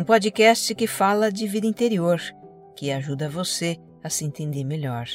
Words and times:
um 0.00 0.04
podcast 0.04 0.74
que 0.74 0.86
fala 0.86 1.30
de 1.30 1.46
vida 1.46 1.66
interior, 1.66 2.18
que 2.74 2.90
ajuda 2.90 3.28
você 3.28 3.76
a 4.02 4.08
se 4.08 4.24
entender 4.24 4.64
melhor. 4.64 5.06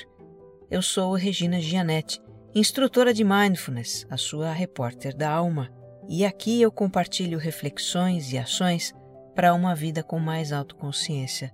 Eu 0.69 0.79
sou 0.79 1.15
Regina 1.15 1.59
Gianetti, 1.59 2.21
instrutora 2.53 3.11
de 3.11 3.23
Mindfulness, 3.23 4.05
a 4.11 4.15
sua 4.15 4.51
repórter 4.51 5.17
da 5.17 5.31
alma, 5.31 5.73
e 6.07 6.23
aqui 6.23 6.61
eu 6.61 6.71
compartilho 6.71 7.39
reflexões 7.39 8.31
e 8.31 8.37
ações 8.37 8.93
para 9.33 9.55
uma 9.55 9.73
vida 9.73 10.03
com 10.03 10.19
mais 10.19 10.53
autoconsciência. 10.53 11.51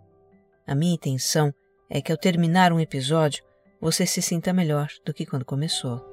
A 0.68 0.76
minha 0.76 0.96
intenção 0.96 1.54
é 1.90 2.02
que 2.02 2.12
ao 2.12 2.18
terminar 2.18 2.74
um 2.74 2.82
episódio 2.82 3.46
você 3.80 4.06
se 4.06 4.22
sinta 4.22 4.52
melhor 4.52 4.90
do 5.06 5.14
que 5.14 5.26
quando 5.26 5.46
começou. 5.46 6.06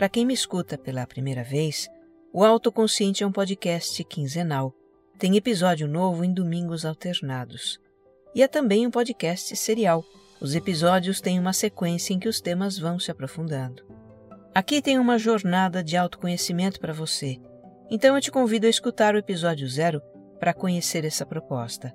Para 0.00 0.08
quem 0.08 0.24
me 0.24 0.32
escuta 0.32 0.78
pela 0.78 1.06
primeira 1.06 1.44
vez, 1.44 1.86
o 2.32 2.42
Autoconsciente 2.42 3.22
é 3.22 3.26
um 3.26 3.30
podcast 3.30 4.02
quinzenal. 4.04 4.72
Tem 5.18 5.36
episódio 5.36 5.86
novo 5.86 6.24
em 6.24 6.32
domingos 6.32 6.86
alternados. 6.86 7.78
E 8.34 8.42
é 8.42 8.48
também 8.48 8.86
um 8.86 8.90
podcast 8.90 9.54
serial. 9.54 10.02
Os 10.40 10.54
episódios 10.54 11.20
têm 11.20 11.38
uma 11.38 11.52
sequência 11.52 12.14
em 12.14 12.18
que 12.18 12.30
os 12.30 12.40
temas 12.40 12.78
vão 12.78 12.98
se 12.98 13.10
aprofundando. 13.10 13.84
Aqui 14.54 14.80
tem 14.80 14.98
uma 14.98 15.18
jornada 15.18 15.84
de 15.84 15.98
autoconhecimento 15.98 16.80
para 16.80 16.94
você. 16.94 17.36
Então 17.90 18.14
eu 18.14 18.22
te 18.22 18.30
convido 18.30 18.66
a 18.66 18.70
escutar 18.70 19.14
o 19.14 19.18
episódio 19.18 19.68
zero 19.68 20.00
para 20.38 20.54
conhecer 20.54 21.04
essa 21.04 21.26
proposta. 21.26 21.94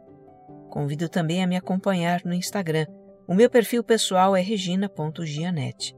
Convido 0.69 1.09
também 1.09 1.43
a 1.43 1.47
me 1.47 1.57
acompanhar 1.57 2.21
no 2.23 2.35
Instagram. 2.35 2.85
O 3.27 3.33
meu 3.33 3.49
perfil 3.49 3.83
pessoal 3.83 4.35
é 4.35 4.41
regina.gianete 4.41 5.95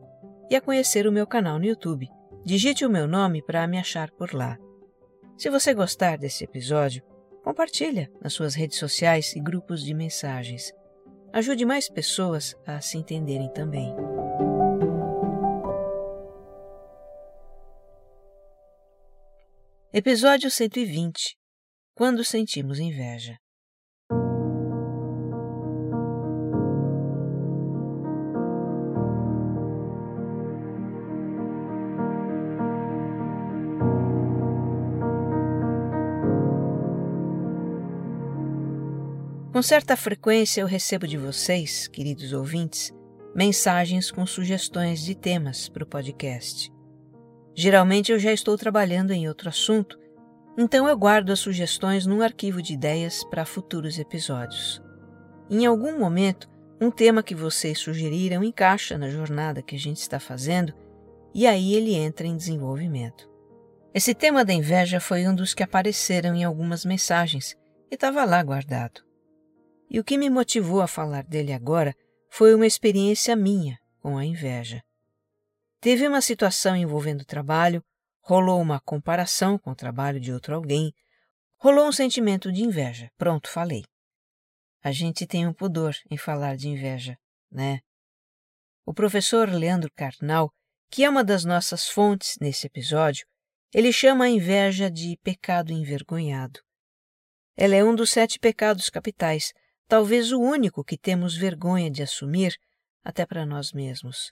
e 0.49 0.55
a 0.55 0.61
conhecer 0.61 1.07
o 1.07 1.11
meu 1.11 1.27
canal 1.27 1.59
no 1.59 1.65
YouTube. 1.65 2.09
Digite 2.43 2.85
o 2.85 2.89
meu 2.89 3.07
nome 3.07 3.41
para 3.41 3.67
me 3.67 3.77
achar 3.77 4.11
por 4.11 4.33
lá. 4.33 4.57
Se 5.37 5.49
você 5.49 5.73
gostar 5.73 6.17
desse 6.17 6.43
episódio, 6.43 7.03
compartilha 7.43 8.11
nas 8.21 8.33
suas 8.33 8.55
redes 8.55 8.77
sociais 8.77 9.35
e 9.35 9.39
grupos 9.39 9.83
de 9.83 9.93
mensagens. 9.93 10.73
Ajude 11.31 11.65
mais 11.65 11.89
pessoas 11.89 12.55
a 12.65 12.81
se 12.81 12.97
entenderem 12.97 13.51
também. 13.53 13.93
Episódio 19.93 20.49
120 20.49 21.37
Quando 21.95 22.23
sentimos 22.23 22.79
inveja. 22.79 23.37
Com 39.57 39.63
certa 39.63 39.97
frequência 39.97 40.61
eu 40.61 40.67
recebo 40.67 41.07
de 41.07 41.17
vocês, 41.17 41.87
queridos 41.87 42.31
ouvintes, 42.31 42.93
mensagens 43.33 44.11
com 44.11 44.23
sugestões 44.23 45.03
de 45.03 45.15
temas 45.15 45.67
para 45.67 45.83
o 45.83 45.87
podcast. 45.87 46.71
Geralmente 47.55 48.11
eu 48.11 48.19
já 48.19 48.31
estou 48.31 48.55
trabalhando 48.55 49.13
em 49.13 49.27
outro 49.27 49.49
assunto, 49.49 49.97
então 50.55 50.87
eu 50.87 50.95
guardo 50.95 51.31
as 51.31 51.39
sugestões 51.39 52.05
num 52.05 52.21
arquivo 52.21 52.61
de 52.61 52.73
ideias 52.73 53.23
para 53.23 53.45
futuros 53.45 53.97
episódios. 53.97 54.79
Em 55.49 55.65
algum 55.65 55.97
momento, 55.97 56.47
um 56.79 56.91
tema 56.91 57.23
que 57.23 57.33
vocês 57.33 57.79
sugeriram 57.79 58.43
encaixa 58.43 58.95
na 58.95 59.09
jornada 59.09 59.63
que 59.63 59.75
a 59.75 59.79
gente 59.79 60.01
está 60.01 60.19
fazendo 60.19 60.71
e 61.33 61.47
aí 61.47 61.73
ele 61.73 61.95
entra 61.95 62.27
em 62.27 62.37
desenvolvimento. 62.37 63.27
Esse 63.91 64.13
tema 64.13 64.45
da 64.45 64.53
inveja 64.53 64.99
foi 64.99 65.27
um 65.27 65.33
dos 65.33 65.55
que 65.55 65.63
apareceram 65.63 66.35
em 66.35 66.43
algumas 66.43 66.85
mensagens 66.85 67.57
e 67.89 67.95
estava 67.95 68.23
lá 68.23 68.43
guardado. 68.43 69.06
E 69.89 69.99
o 69.99 70.03
que 70.03 70.17
me 70.17 70.29
motivou 70.29 70.81
a 70.81 70.87
falar 70.87 71.23
dele 71.23 71.53
agora 71.53 71.95
foi 72.29 72.53
uma 72.53 72.67
experiência 72.67 73.35
minha 73.35 73.79
com 73.99 74.17
a 74.17 74.25
inveja. 74.25 74.83
Teve 75.79 76.07
uma 76.07 76.21
situação 76.21 76.75
envolvendo 76.75 77.23
trabalho, 77.23 77.83
rolou 78.21 78.61
uma 78.61 78.79
comparação 78.79 79.57
com 79.57 79.71
o 79.71 79.75
trabalho 79.75 80.19
de 80.19 80.33
outro 80.33 80.55
alguém, 80.55 80.93
rolou 81.57 81.87
um 81.87 81.91
sentimento 81.91 82.51
de 82.51 82.63
inveja. 82.63 83.09
Pronto, 83.17 83.49
falei. 83.49 83.83
A 84.83 84.91
gente 84.91 85.25
tem 85.25 85.47
um 85.47 85.53
pudor 85.53 85.95
em 86.09 86.17
falar 86.17 86.55
de 86.55 86.67
inveja, 86.67 87.17
né? 87.51 87.79
O 88.85 88.93
professor 88.93 89.49
Leandro 89.49 89.91
Carnal, 89.95 90.51
que 90.89 91.03
é 91.03 91.09
uma 91.09 91.23
das 91.23 91.43
nossas 91.43 91.87
fontes 91.87 92.35
nesse 92.39 92.67
episódio, 92.67 93.25
ele 93.73 93.91
chama 93.91 94.25
a 94.25 94.29
inveja 94.29 94.89
de 94.89 95.17
pecado 95.21 95.73
envergonhado. 95.73 96.61
Ela 97.55 97.75
é 97.75 97.83
um 97.83 97.95
dos 97.95 98.11
sete 98.11 98.39
pecados 98.39 98.89
capitais, 98.89 99.51
talvez 99.87 100.31
o 100.31 100.39
único 100.39 100.83
que 100.83 100.97
temos 100.97 101.35
vergonha 101.35 101.89
de 101.89 102.03
assumir 102.03 102.55
até 103.03 103.25
para 103.25 103.45
nós 103.45 103.71
mesmos. 103.71 104.31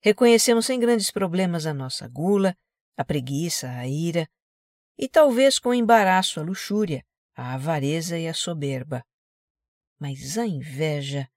Reconhecemos 0.00 0.66
sem 0.66 0.78
grandes 0.78 1.10
problemas 1.10 1.66
a 1.66 1.74
nossa 1.74 2.06
gula, 2.08 2.56
a 2.96 3.04
preguiça, 3.04 3.68
a 3.70 3.86
ira, 3.88 4.28
e 4.96 5.08
talvez 5.08 5.58
com 5.58 5.74
embaraço 5.74 6.40
a 6.40 6.42
luxúria, 6.42 7.04
a 7.34 7.54
avareza 7.54 8.18
e 8.18 8.28
a 8.28 8.34
soberba. 8.34 9.04
Mas 9.98 10.38
a 10.38 10.46
inveja, 10.46 11.28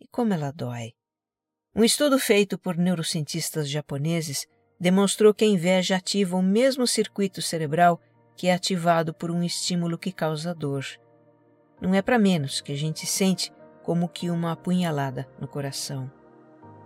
e 0.00 0.08
como 0.08 0.32
ela 0.32 0.50
dói! 0.50 0.92
Um 1.74 1.84
estudo 1.84 2.18
feito 2.18 2.58
por 2.58 2.76
neurocientistas 2.76 3.68
japoneses 3.68 4.46
demonstrou 4.78 5.34
que 5.34 5.44
a 5.44 5.48
inveja 5.48 5.96
ativa 5.96 6.36
o 6.36 6.42
mesmo 6.42 6.86
circuito 6.86 7.42
cerebral 7.42 8.00
que 8.36 8.48
é 8.48 8.54
ativado 8.54 9.12
por 9.12 9.30
um 9.30 9.42
estímulo 9.42 9.98
que 9.98 10.12
causa 10.12 10.54
dor. 10.54 10.84
Não 11.80 11.94
é 11.94 12.02
para 12.02 12.18
menos 12.18 12.60
que 12.60 12.72
a 12.72 12.76
gente 12.76 13.06
sente 13.06 13.52
como 13.82 14.08
que 14.08 14.30
uma 14.30 14.52
apunhalada 14.52 15.28
no 15.40 15.46
coração. 15.46 16.10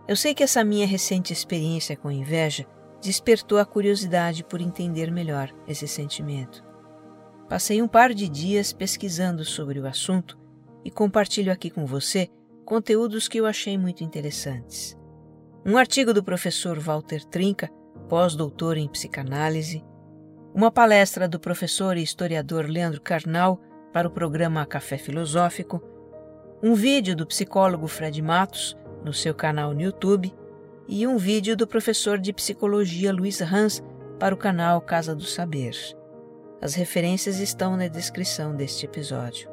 Eu 0.07 0.17
sei 0.17 0.35
que 0.35 0.43
essa 0.43 0.65
minha 0.65 0.87
recente 0.87 1.33
experiência 1.33 1.97
com 1.97 2.11
inveja 2.11 2.67
despertou 3.01 3.59
a 3.59 3.65
curiosidade 3.65 4.43
por 4.43 4.61
entender 4.61 5.11
melhor 5.11 5.55
esse 5.67 5.87
sentimento. 5.87 6.65
Passei 7.49 7.81
um 7.81 7.89
par 7.89 8.13
de 8.13 8.29
dias 8.29 8.73
pesquisando 8.73 9.45
sobre 9.45 9.79
o 9.79 9.87
assunto 9.87 10.39
e 10.85 10.91
compartilho 10.91 11.53
aqui 11.53 11.71
com 11.71 11.87
você 11.87 12.29
conteúdos 12.65 13.29
que 13.29 13.39
eu 13.39 13.47
achei 13.47 13.79
muito 13.79 14.05
interessantes. 14.05 14.99
Um 15.65 15.77
artigo 15.77 16.13
do 16.13 16.23
professor 16.23 16.79
Walter 16.79 17.25
Trinca, 17.25 17.71
pós-doutor 18.09 18.77
em 18.77 18.89
psicanálise, 18.89 19.85
uma 20.55 20.71
palestra 20.71 21.29
do 21.29 21.39
professor 21.39 21.97
e 21.97 22.03
historiador 22.03 22.67
Leandro 22.67 23.01
Carnal 23.01 23.61
para 23.93 24.09
o 24.09 24.11
programa 24.11 24.67
Café 24.67 24.99
Filosófico, 24.99 25.83
um 26.63 26.75
vídeo 26.75 27.15
do 27.15 27.27
psicólogo 27.27 27.87
Fred 27.87 28.21
Matos 28.21 28.77
no 29.05 29.13
seu 29.13 29.35
canal 29.35 29.73
no 29.73 29.81
YouTube 29.81 30.35
e 30.89 31.07
um 31.07 31.17
vídeo 31.17 31.57
do 31.57 31.67
professor 31.67 32.19
de 32.19 32.33
psicologia 32.33 33.13
Luiz 33.13 33.41
Hans 33.41 33.83
para 34.19 34.35
o 34.35 34.39
canal 34.39 34.81
Casa 34.81 35.15
do 35.15 35.25
Saber. 35.25 35.75
As 36.61 36.75
referências 36.75 37.39
estão 37.39 37.77
na 37.77 37.87
descrição 37.87 38.55
deste 38.57 38.85
episódio. 38.85 39.49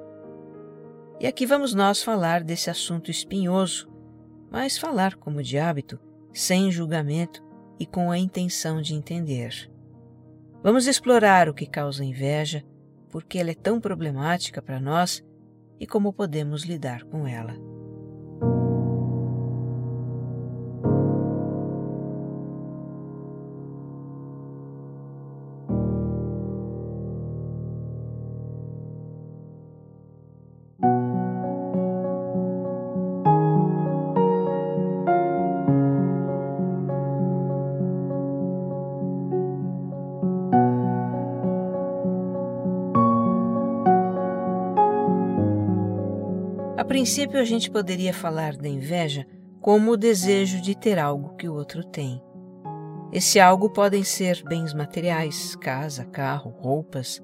E 1.20 1.28
aqui 1.28 1.46
vamos 1.46 1.74
nós 1.74 2.02
falar 2.02 2.44
desse 2.44 2.70
assunto 2.70 3.12
espinhoso, 3.12 3.88
mas 4.52 4.78
falar 4.78 5.16
como 5.16 5.44
de 5.44 5.58
hábito, 5.58 6.00
sem 6.34 6.72
julgamento 6.72 7.44
e 7.80 7.86
com 7.86 8.12
a 8.12 8.18
intenção 8.18 8.82
de 8.82 8.94
entender. 8.94 9.72
Vamos 10.64 10.88
explorar 10.88 11.48
o 11.48 11.54
que 11.54 11.68
causa 11.68 12.04
inveja, 12.04 12.64
porque 13.16 13.40
ela 13.40 13.52
é 13.52 13.56
tão 13.56 13.80
problemática 13.80 14.62
para 14.62 14.78
nós 14.78 15.24
e 15.80 15.88
como 15.88 16.12
podemos 16.12 16.64
lidar 16.66 17.06
com 17.06 17.26
ela. 17.26 17.56
Princípio, 47.06 47.40
a 47.40 47.44
gente 47.44 47.70
poderia 47.70 48.12
falar 48.12 48.58
da 48.58 48.68
inveja 48.68 49.28
como 49.62 49.92
o 49.92 49.98
desejo 49.98 50.60
de 50.60 50.76
ter 50.76 50.98
algo 50.98 51.36
que 51.36 51.48
o 51.48 51.54
outro 51.54 51.84
tem. 51.84 52.20
Esse 53.12 53.40
algo 53.40 53.70
podem 53.70 54.04
ser 54.04 54.44
bens 54.44 54.74
materiais, 54.74 55.56
casa, 55.56 56.04
carro, 56.04 56.50
roupas, 56.50 57.22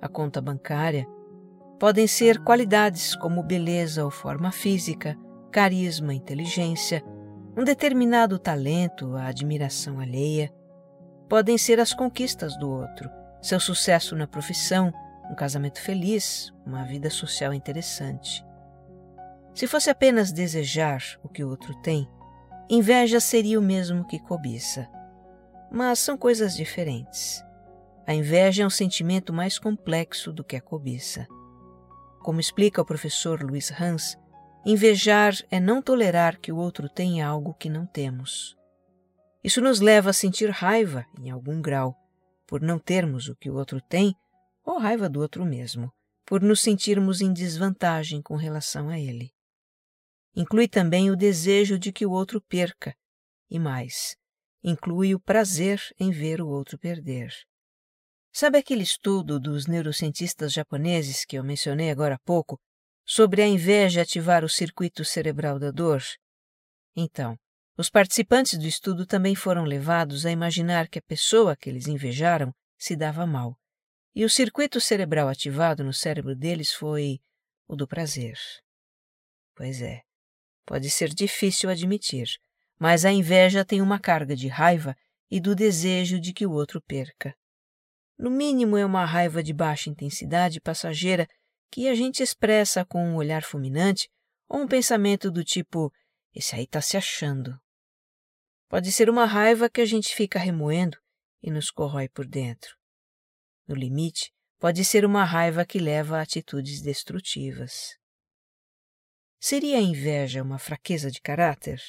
a 0.00 0.06
conta 0.06 0.40
bancária. 0.40 1.04
Podem 1.80 2.06
ser 2.06 2.44
qualidades 2.44 3.16
como 3.16 3.42
beleza 3.42 4.04
ou 4.04 4.10
forma 4.10 4.52
física, 4.52 5.18
carisma, 5.50 6.14
inteligência, 6.14 7.02
um 7.58 7.64
determinado 7.64 8.38
talento, 8.38 9.16
a 9.16 9.26
admiração 9.26 9.98
alheia. 9.98 10.48
Podem 11.28 11.58
ser 11.58 11.80
as 11.80 11.92
conquistas 11.92 12.56
do 12.56 12.70
outro, 12.70 13.10
seu 13.42 13.58
sucesso 13.58 14.14
na 14.14 14.28
profissão, 14.28 14.92
um 15.28 15.34
casamento 15.34 15.80
feliz, 15.80 16.54
uma 16.64 16.84
vida 16.84 17.10
social 17.10 17.52
interessante. 17.52 18.44
Se 19.54 19.68
fosse 19.68 19.88
apenas 19.88 20.32
desejar 20.32 21.00
o 21.22 21.28
que 21.28 21.44
o 21.44 21.48
outro 21.48 21.74
tem, 21.80 22.10
inveja 22.68 23.20
seria 23.20 23.58
o 23.58 23.62
mesmo 23.62 24.04
que 24.04 24.18
cobiça. 24.18 24.88
Mas 25.70 26.00
são 26.00 26.16
coisas 26.18 26.56
diferentes. 26.56 27.44
A 28.06 28.12
inveja 28.12 28.64
é 28.64 28.66
um 28.66 28.70
sentimento 28.70 29.32
mais 29.32 29.58
complexo 29.58 30.32
do 30.32 30.42
que 30.42 30.56
a 30.56 30.60
cobiça. 30.60 31.26
Como 32.20 32.40
explica 32.40 32.82
o 32.82 32.84
professor 32.84 33.42
Luiz 33.42 33.70
Hans, 33.80 34.18
invejar 34.66 35.34
é 35.50 35.60
não 35.60 35.80
tolerar 35.80 36.40
que 36.40 36.50
o 36.50 36.56
outro 36.56 36.88
tenha 36.88 37.26
algo 37.26 37.54
que 37.54 37.70
não 37.70 37.86
temos. 37.86 38.56
Isso 39.42 39.60
nos 39.60 39.78
leva 39.78 40.10
a 40.10 40.14
sentir 40.14 40.50
raiva, 40.50 41.04
em 41.20 41.30
algum 41.30 41.62
grau, 41.62 41.94
por 42.46 42.60
não 42.60 42.78
termos 42.78 43.28
o 43.28 43.36
que 43.36 43.50
o 43.50 43.54
outro 43.54 43.80
tem, 43.80 44.16
ou 44.64 44.78
raiva 44.78 45.08
do 45.08 45.20
outro 45.20 45.44
mesmo, 45.44 45.92
por 46.26 46.42
nos 46.42 46.60
sentirmos 46.60 47.20
em 47.20 47.32
desvantagem 47.32 48.20
com 48.20 48.36
relação 48.36 48.88
a 48.88 48.98
ele. 48.98 49.33
Inclui 50.36 50.66
também 50.68 51.10
o 51.10 51.16
desejo 51.16 51.78
de 51.78 51.92
que 51.92 52.04
o 52.04 52.10
outro 52.10 52.40
perca, 52.40 52.94
e 53.48 53.58
mais, 53.58 54.16
inclui 54.62 55.14
o 55.14 55.20
prazer 55.20 55.80
em 55.98 56.10
ver 56.10 56.40
o 56.40 56.48
outro 56.48 56.78
perder. 56.78 57.32
Sabe 58.32 58.58
aquele 58.58 58.82
estudo 58.82 59.38
dos 59.38 59.68
neurocientistas 59.68 60.52
japoneses 60.52 61.24
que 61.24 61.36
eu 61.36 61.44
mencionei 61.44 61.90
agora 61.90 62.16
há 62.16 62.18
pouco, 62.24 62.58
sobre 63.06 63.42
a 63.42 63.46
inveja 63.46 64.02
ativar 64.02 64.44
o 64.44 64.48
circuito 64.48 65.04
cerebral 65.04 65.58
da 65.58 65.70
dor? 65.70 66.02
Então, 66.96 67.38
os 67.76 67.88
participantes 67.88 68.58
do 68.58 68.66
estudo 68.66 69.06
também 69.06 69.36
foram 69.36 69.64
levados 69.64 70.26
a 70.26 70.32
imaginar 70.32 70.88
que 70.88 70.98
a 70.98 71.02
pessoa 71.02 71.56
que 71.56 71.68
eles 71.68 71.86
invejaram 71.86 72.52
se 72.76 72.96
dava 72.96 73.24
mal, 73.24 73.56
e 74.14 74.24
o 74.24 74.30
circuito 74.30 74.80
cerebral 74.80 75.28
ativado 75.28 75.84
no 75.84 75.92
cérebro 75.92 76.34
deles 76.34 76.72
foi 76.72 77.20
o 77.68 77.76
do 77.76 77.86
prazer. 77.86 78.36
Pois 79.54 79.80
é, 79.80 80.02
pode 80.64 80.90
ser 80.90 81.08
difícil 81.08 81.70
admitir, 81.70 82.28
mas 82.78 83.04
a 83.04 83.12
inveja 83.12 83.64
tem 83.64 83.80
uma 83.80 83.98
carga 83.98 84.34
de 84.34 84.48
raiva 84.48 84.96
e 85.30 85.40
do 85.40 85.54
desejo 85.54 86.20
de 86.20 86.32
que 86.32 86.46
o 86.46 86.52
outro 86.52 86.80
perca. 86.80 87.34
No 88.16 88.30
mínimo, 88.30 88.76
é 88.76 88.86
uma 88.86 89.04
raiva 89.04 89.42
de 89.42 89.52
baixa 89.52 89.90
intensidade 89.90 90.60
passageira 90.60 91.28
que 91.70 91.88
a 91.88 91.94
gente 91.94 92.22
expressa 92.22 92.84
com 92.84 93.04
um 93.04 93.16
olhar 93.16 93.42
fulminante 93.42 94.08
ou 94.48 94.60
um 94.60 94.68
pensamento 94.68 95.30
do 95.30 95.42
tipo: 95.42 95.92
esse 96.34 96.54
aí 96.54 96.64
está 96.64 96.80
se 96.80 96.96
achando. 96.96 97.58
Pode 98.68 98.92
ser 98.92 99.10
uma 99.10 99.24
raiva 99.24 99.68
que 99.68 99.80
a 99.80 99.84
gente 99.84 100.14
fica 100.14 100.38
remoendo 100.38 100.96
e 101.42 101.50
nos 101.50 101.70
corrói 101.70 102.08
por 102.08 102.26
dentro. 102.26 102.76
No 103.66 103.74
limite, 103.74 104.32
pode 104.58 104.84
ser 104.84 105.04
uma 105.04 105.24
raiva 105.24 105.64
que 105.64 105.78
leva 105.78 106.18
a 106.18 106.22
atitudes 106.22 106.80
destrutivas. 106.80 107.98
Seria 109.40 109.78
a 109.78 109.82
inveja 109.82 110.42
uma 110.42 110.58
fraqueza 110.58 111.10
de 111.10 111.20
caráter? 111.20 111.80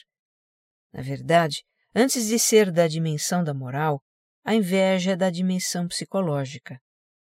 Na 0.92 1.01
verdade, 1.01 1.63
antes 1.94 2.27
de 2.27 2.38
ser 2.39 2.71
da 2.71 2.88
dimensão 2.88 3.44
da 3.44 3.53
moral, 3.53 4.01
a 4.44 4.53
inveja 4.53 5.12
é 5.12 5.15
da 5.15 5.30
dimensão 5.30 5.88
psicológica. 5.88 6.80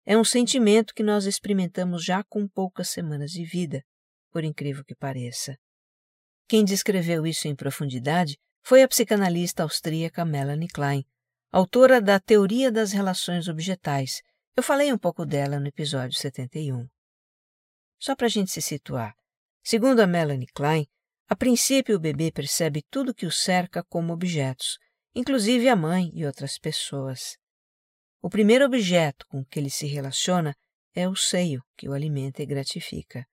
É 0.07 0.17
um 0.17 0.25
sentimento 0.25 0.95
que 0.95 1.03
nós 1.03 1.27
experimentamos 1.27 2.05
já 2.05 2.25
com 2.25 2.49
poucas 2.49 2.89
semanas 2.89 3.31
de 3.31 3.45
vida, 3.45 3.85
por 4.31 4.43
incrível 4.43 4.85
que 4.85 4.95
pareça. 4.95 5.57
Quem 6.49 6.65
descreveu 6.65 7.27
isso 7.27 7.47
em 7.47 7.55
profundidade 7.55 8.39
foi 8.63 8.83
a 8.83 8.89
psicanalista 8.89 9.63
austríaca 9.63 10.25
Melanie 10.25 10.69
Klein, 10.69 11.05
autora 11.53 12.01
da 12.01 12.19
Teoria 12.19 12.73
das 12.73 12.93
Relações 12.93 13.49
Objetais. 13.49 14.23
Eu 14.57 14.63
falei 14.63 14.93
um 14.93 14.99
pouco 14.99 15.25
dela 15.25 15.61
no 15.61 15.69
episódio 15.69 16.19
71. 16.19 16.89
Só 17.99 18.17
para 18.17 18.27
a 18.27 18.31
gente 18.31 18.51
se 18.51 18.63
situar, 18.63 19.15
segundo 19.63 20.01
a 20.01 20.07
Melanie 20.07 20.49
Klein, 20.55 20.87
a 21.29 21.37
princípio 21.37 21.97
o 21.97 22.01
bebê 22.01 22.33
percebe 22.33 22.83
tudo 22.91 23.15
que 23.15 23.27
o 23.27 23.31
cerca 23.31 23.85
como 23.85 24.13
objetos, 24.13 24.79
inclusive 25.15 25.69
a 25.69 25.77
mãe 25.77 26.11
e 26.13 26.27
outras 26.27 26.59
pessoas. 26.59 27.39
O 28.21 28.29
primeiro 28.29 28.65
objeto 28.65 29.27
com 29.29 29.45
que 29.45 29.59
ele 29.59 29.71
se 29.71 29.87
relaciona 29.87 30.55
é 30.95 31.09
o 31.09 31.15
seio, 31.15 31.63
que 31.77 31.89
o 31.89 31.93
alimenta 31.93 32.43
e 32.43 32.47
gratifica. 32.47 33.27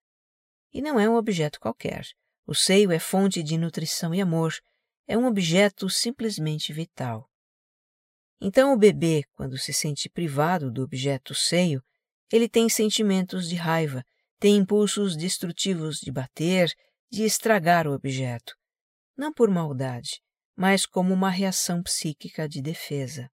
E 0.71 0.81
não 0.81 0.99
é 0.99 1.09
um 1.09 1.15
objeto 1.15 1.59
qualquer. 1.59 2.05
O 2.45 2.53
seio 2.53 2.91
é 2.91 2.99
fonte 2.99 3.41
de 3.41 3.57
nutrição 3.57 4.13
e 4.13 4.21
amor, 4.21 4.53
é 5.07 5.17
um 5.17 5.25
objeto 5.25 5.89
simplesmente 5.89 6.71
vital. 6.71 7.29
Então, 8.39 8.73
o 8.73 8.77
bebê, 8.77 9.23
quando 9.33 9.57
se 9.57 9.73
sente 9.73 10.07
privado 10.09 10.71
do 10.71 10.83
objeto 10.83 11.33
seio, 11.33 11.83
ele 12.31 12.47
tem 12.47 12.69
sentimentos 12.69 13.49
de 13.49 13.55
raiva, 13.55 14.05
tem 14.39 14.57
impulsos 14.57 15.15
destrutivos 15.15 15.99
de 15.99 16.11
bater, 16.11 16.71
de 17.11 17.23
estragar 17.23 17.87
o 17.87 17.93
objeto, 17.93 18.53
não 19.15 19.33
por 19.33 19.49
maldade, 19.49 20.21
mas 20.55 20.85
como 20.85 21.13
uma 21.13 21.29
reação 21.29 21.81
psíquica 21.81 22.47
de 22.47 22.61
defesa. 22.61 23.29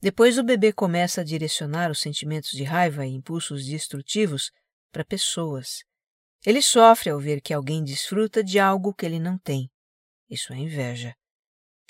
Depois 0.00 0.38
o 0.38 0.44
bebê 0.44 0.72
começa 0.72 1.22
a 1.22 1.24
direcionar 1.24 1.90
os 1.90 2.00
sentimentos 2.00 2.50
de 2.50 2.62
raiva 2.62 3.06
e 3.06 3.10
impulsos 3.10 3.66
destrutivos 3.66 4.50
para 4.92 5.04
pessoas. 5.04 5.82
Ele 6.46 6.62
sofre 6.62 7.10
ao 7.10 7.18
ver 7.18 7.40
que 7.40 7.52
alguém 7.52 7.82
desfruta 7.82 8.44
de 8.44 8.58
algo 8.58 8.94
que 8.94 9.04
ele 9.04 9.18
não 9.18 9.36
tem. 9.38 9.68
Isso 10.30 10.52
é 10.52 10.56
inveja. 10.56 11.14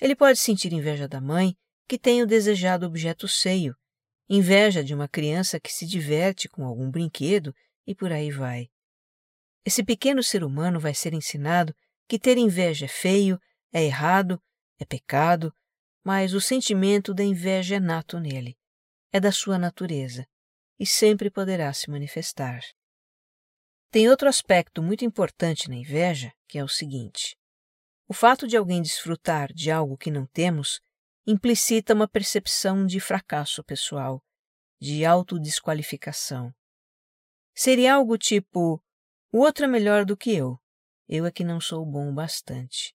Ele 0.00 0.16
pode 0.16 0.38
sentir 0.38 0.72
inveja 0.72 1.06
da 1.06 1.20
mãe, 1.20 1.54
que 1.86 1.98
tem 1.98 2.22
o 2.22 2.26
desejado 2.26 2.86
objeto 2.86 3.26
seio, 3.28 3.74
inveja 4.28 4.82
de 4.82 4.94
uma 4.94 5.08
criança 5.08 5.58
que 5.60 5.72
se 5.72 5.86
diverte 5.86 6.48
com 6.48 6.64
algum 6.64 6.90
brinquedo 6.90 7.54
e 7.88 7.94
por 7.94 8.12
aí 8.12 8.30
vai. 8.30 8.68
Esse 9.64 9.82
pequeno 9.82 10.22
ser 10.22 10.44
humano 10.44 10.78
vai 10.78 10.94
ser 10.94 11.12
ensinado 11.12 11.74
que 12.06 12.20
ter 12.20 12.38
inveja 12.38 12.84
é 12.84 12.88
feio, 12.88 13.40
é 13.72 13.82
errado 13.82 14.40
é 14.78 14.84
pecado, 14.84 15.52
mas 16.04 16.32
o 16.32 16.40
sentimento 16.40 17.12
da 17.12 17.24
inveja 17.24 17.76
é 17.76 17.80
nato 17.80 18.20
nele, 18.20 18.56
é 19.12 19.18
da 19.18 19.32
sua 19.32 19.58
natureza 19.58 20.26
e 20.78 20.86
sempre 20.86 21.30
poderá 21.30 21.72
se 21.72 21.90
manifestar. 21.90 22.60
Tem 23.90 24.08
outro 24.08 24.28
aspecto 24.28 24.82
muito 24.82 25.04
importante 25.04 25.68
na 25.68 25.74
inveja, 25.74 26.32
que 26.46 26.58
é 26.58 26.64
o 26.64 26.68
seguinte: 26.68 27.36
o 28.06 28.14
fato 28.14 28.46
de 28.46 28.56
alguém 28.56 28.80
desfrutar 28.80 29.52
de 29.52 29.70
algo 29.70 29.98
que 29.98 30.10
não 30.10 30.26
temos 30.26 30.80
implicita 31.26 31.94
uma 31.94 32.08
percepção 32.08 32.86
de 32.86 33.00
fracasso 33.00 33.64
pessoal, 33.64 34.22
de 34.80 35.04
autodesqualificação. 35.04 36.54
Seria 37.58 37.94
algo 37.94 38.16
tipo: 38.16 38.80
o 39.32 39.38
outro 39.38 39.64
é 39.64 39.66
melhor 39.66 40.04
do 40.04 40.16
que 40.16 40.32
eu, 40.32 40.60
eu 41.08 41.26
é 41.26 41.32
que 41.32 41.42
não 41.42 41.60
sou 41.60 41.84
bom 41.84 42.08
o 42.08 42.14
bastante. 42.14 42.94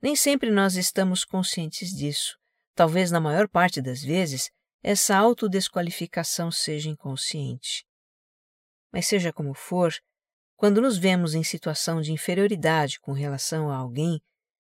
Nem 0.00 0.16
sempre 0.16 0.50
nós 0.50 0.74
estamos 0.74 1.22
conscientes 1.22 1.90
disso. 1.90 2.38
Talvez 2.74 3.10
na 3.10 3.20
maior 3.20 3.46
parte 3.46 3.82
das 3.82 4.02
vezes 4.02 4.50
essa 4.82 5.18
autodesqualificação 5.18 6.50
seja 6.50 6.88
inconsciente. 6.88 7.84
Mas 8.90 9.06
seja 9.06 9.34
como 9.34 9.52
for, 9.52 9.92
quando 10.56 10.80
nos 10.80 10.96
vemos 10.96 11.34
em 11.34 11.44
situação 11.44 12.00
de 12.00 12.10
inferioridade 12.10 12.98
com 12.98 13.12
relação 13.12 13.70
a 13.70 13.76
alguém, 13.76 14.18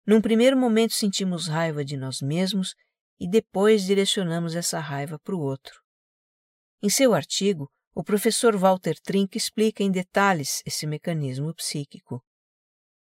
num 0.05 0.19
primeiro 0.19 0.57
momento 0.57 0.91
sentimos 0.91 1.47
raiva 1.47 1.85
de 1.85 1.95
nós 1.95 2.19
mesmos 2.19 2.75
e 3.17 3.25
depois 3.25 3.85
direcionamos 3.85 4.53
essa 4.53 4.79
raiva 4.79 5.17
para 5.17 5.33
o 5.33 5.39
outro. 5.39 5.81
Em 6.83 6.89
seu 6.89 7.13
artigo, 7.13 7.71
o 7.93 8.03
professor 8.03 8.55
Walter 8.55 8.97
Trink 9.01 9.37
explica 9.37 9.83
em 9.83 9.91
detalhes 9.91 10.61
esse 10.65 10.87
mecanismo 10.87 11.53
psíquico. 11.53 12.23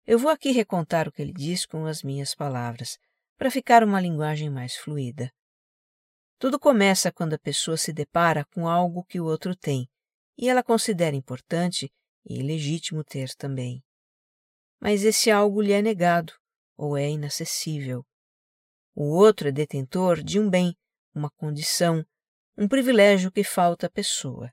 Eu 0.05 0.17
vou 0.17 0.31
aqui 0.31 0.51
recontar 0.51 1.08
o 1.08 1.12
que 1.12 1.22
ele 1.22 1.34
diz 1.34 1.65
com 1.65 1.86
as 1.86 2.01
minhas 2.01 2.34
palavras, 2.34 2.98
para 3.38 3.51
ficar 3.51 3.84
uma 3.84 4.01
linguagem 4.01 4.50
mais 4.50 4.75
fluida. 4.75 5.31
Tudo 6.39 6.60
começa 6.60 7.12
quando 7.12 7.36
a 7.36 7.39
pessoa 7.39 7.77
se 7.77 7.93
depara 7.93 8.43
com 8.46 8.67
algo 8.67 9.03
que 9.03 9.19
o 9.19 9.25
outro 9.25 9.55
tem 9.55 9.88
e 10.38 10.50
ela 10.50 10.63
considera 10.63 11.15
importante 11.15 11.91
e 12.25 12.41
legítimo 12.41 13.03
ter 13.03 13.29
também. 13.36 13.84
Mas 14.79 15.03
esse 15.03 15.29
algo 15.29 15.62
lhe 15.62 15.74
é 15.74 15.81
negado 15.81 16.34
ou 16.75 16.98
é 16.98 17.10
inacessível. 17.10 18.05
O 18.96 19.03
outro 19.15 19.50
é 19.50 19.51
detentor 19.51 20.24
de 20.24 20.39
um 20.39 20.50
bem, 20.50 20.75
uma 21.13 21.29
condição, 21.29 22.05
um 22.58 22.67
privilégio 22.67 23.31
que 23.31 23.43
falta 23.43 23.88
à 23.88 23.89
pessoa. 23.89 24.51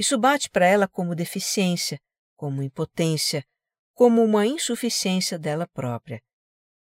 Isso 0.00 0.16
bate 0.16 0.48
para 0.48 0.64
ela 0.64 0.88
como 0.88 1.14
deficiência, 1.14 2.00
como 2.34 2.62
impotência, 2.62 3.44
como 3.92 4.24
uma 4.24 4.46
insuficiência 4.46 5.38
dela 5.38 5.68
própria 5.68 6.22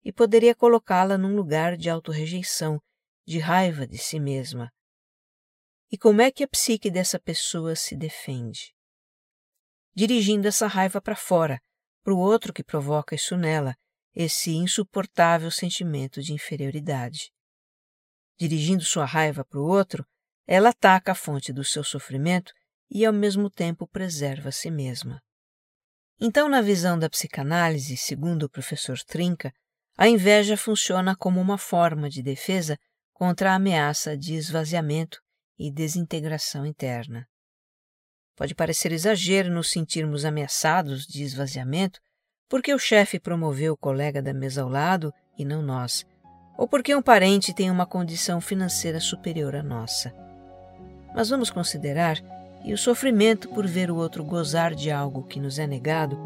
e 0.06 0.14
poderia 0.14 0.54
colocá-la 0.54 1.18
num 1.18 1.36
lugar 1.36 1.76
de 1.76 1.90
autorrejeição, 1.90 2.80
de 3.26 3.40
raiva 3.40 3.88
de 3.88 3.98
si 3.98 4.20
mesma. 4.20 4.72
E 5.92 5.98
como 5.98 6.22
é 6.22 6.30
que 6.30 6.44
a 6.44 6.48
psique 6.48 6.92
dessa 6.92 7.20
pessoa 7.20 7.76
se 7.76 7.96
defende? 7.96 8.72
Dirigindo 9.96 10.48
essa 10.48 10.68
raiva 10.68 11.02
para 11.02 11.16
fora, 11.16 11.60
para 12.04 12.14
o 12.14 12.20
outro 12.20 12.54
que 12.54 12.64
provoca 12.64 13.16
isso 13.16 13.36
nela, 13.36 13.76
esse 14.14 14.52
insuportável 14.52 15.50
sentimento 15.50 16.22
de 16.22 16.34
inferioridade. 16.34 17.34
Dirigindo 18.38 18.84
sua 18.84 19.06
raiva 19.06 19.44
para 19.44 19.60
o 19.60 19.66
outro, 19.66 20.06
ela 20.46 20.70
ataca 20.70 21.14
a 21.14 21.16
fonte 21.16 21.52
do 21.52 21.64
seu 21.64 21.84
sofrimento 21.84 22.54
e, 22.90 23.06
ao 23.06 23.14
mesmo 23.14 23.50
tempo, 23.50 23.88
preserva 23.88 24.50
a 24.50 24.52
si 24.52 24.72
mesma. 24.72 25.22
Então, 26.20 26.50
na 26.50 26.62
visão 26.62 26.98
da 26.98 27.10
psicanálise, 27.10 27.96
segundo 27.96 28.44
o 28.44 28.50
professor 28.50 28.98
Trinca, 29.04 29.52
a 29.98 30.08
inveja 30.08 30.58
funciona 30.58 31.16
como 31.16 31.40
uma 31.40 31.58
forma 31.58 32.10
de 32.10 32.24
defesa 32.24 32.78
contra 33.14 33.52
a 33.52 33.56
ameaça 33.56 34.18
de 34.18 34.36
esvaziamento 34.36 35.20
e 35.58 35.72
desintegração 35.72 36.66
interna. 36.66 37.28
Pode 38.36 38.54
parecer 38.54 38.92
exagero 38.92 39.52
nos 39.52 39.72
sentirmos 39.72 40.24
ameaçados 40.24 41.06
de 41.06 41.24
esvaziamento 41.24 42.00
porque 42.48 42.74
o 42.74 42.80
chefe 42.80 43.20
promoveu 43.20 43.74
o 43.74 43.78
colega 43.78 44.22
da 44.22 44.34
mesa 44.34 44.62
ao 44.62 44.70
lado 44.70 45.12
e 45.38 45.44
não 45.44 45.62
nós, 45.62 46.06
ou 46.58 46.68
porque 46.68 46.96
um 46.96 47.02
parente 47.02 47.54
tem 47.54 47.70
uma 47.70 47.86
condição 47.86 48.40
financeira 48.40 49.00
superior 49.00 49.56
à 49.56 49.64
nossa. 49.64 50.14
Mas 51.14 51.30
vamos 51.30 51.50
considerar 51.50 52.18
que 52.64 52.74
o 52.74 52.78
sofrimento 52.78 53.50
por 53.50 53.66
ver 53.66 53.90
o 53.90 53.96
outro 53.96 54.24
gozar 54.24 54.76
de 54.76 54.92
algo 54.92 55.24
que 55.24 55.40
nos 55.40 55.58
é 55.60 55.66
negado 55.66 56.18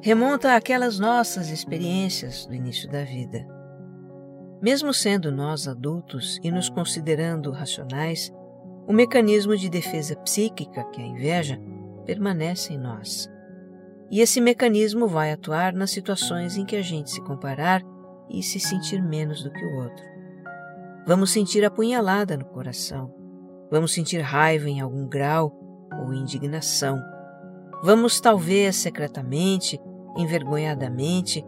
remonta 0.00 0.54
àquelas 0.54 0.98
nossas 0.98 1.50
experiências 1.50 2.46
do 2.46 2.54
início 2.54 2.88
da 2.88 3.02
vida. 3.02 3.46
Mesmo 4.62 4.92
sendo 4.92 5.30
nós 5.30 5.66
adultos 5.66 6.38
e 6.42 6.50
nos 6.50 6.68
considerando 6.68 7.50
racionais, 7.50 8.32
o 8.86 8.92
mecanismo 8.92 9.56
de 9.56 9.68
defesa 9.68 10.16
psíquica, 10.16 10.84
que 10.84 11.00
é 11.00 11.04
a 11.04 11.08
inveja, 11.08 11.60
permanece 12.06 12.72
em 12.72 12.78
nós. 12.78 13.28
E 14.10 14.20
esse 14.20 14.40
mecanismo 14.40 15.06
vai 15.06 15.32
atuar 15.32 15.72
nas 15.74 15.90
situações 15.90 16.56
em 16.56 16.64
que 16.64 16.76
a 16.76 16.82
gente 16.82 17.10
se 17.10 17.20
comparar 17.22 17.82
e 18.30 18.42
se 18.42 18.58
sentir 18.58 19.02
menos 19.02 19.42
do 19.42 19.50
que 19.50 19.64
o 19.64 19.76
outro. 19.82 20.04
Vamos 21.06 21.30
sentir 21.30 21.64
apunhalada 21.64 22.36
no 22.36 22.44
coração. 22.44 23.14
Vamos 23.70 23.92
sentir 23.92 24.20
raiva 24.20 24.68
em 24.68 24.80
algum 24.80 25.06
grau 25.06 25.57
ou 25.98 26.12
indignação. 26.12 26.98
Vamos, 27.82 28.20
talvez 28.20 28.76
secretamente, 28.76 29.80
envergonhadamente, 30.16 31.44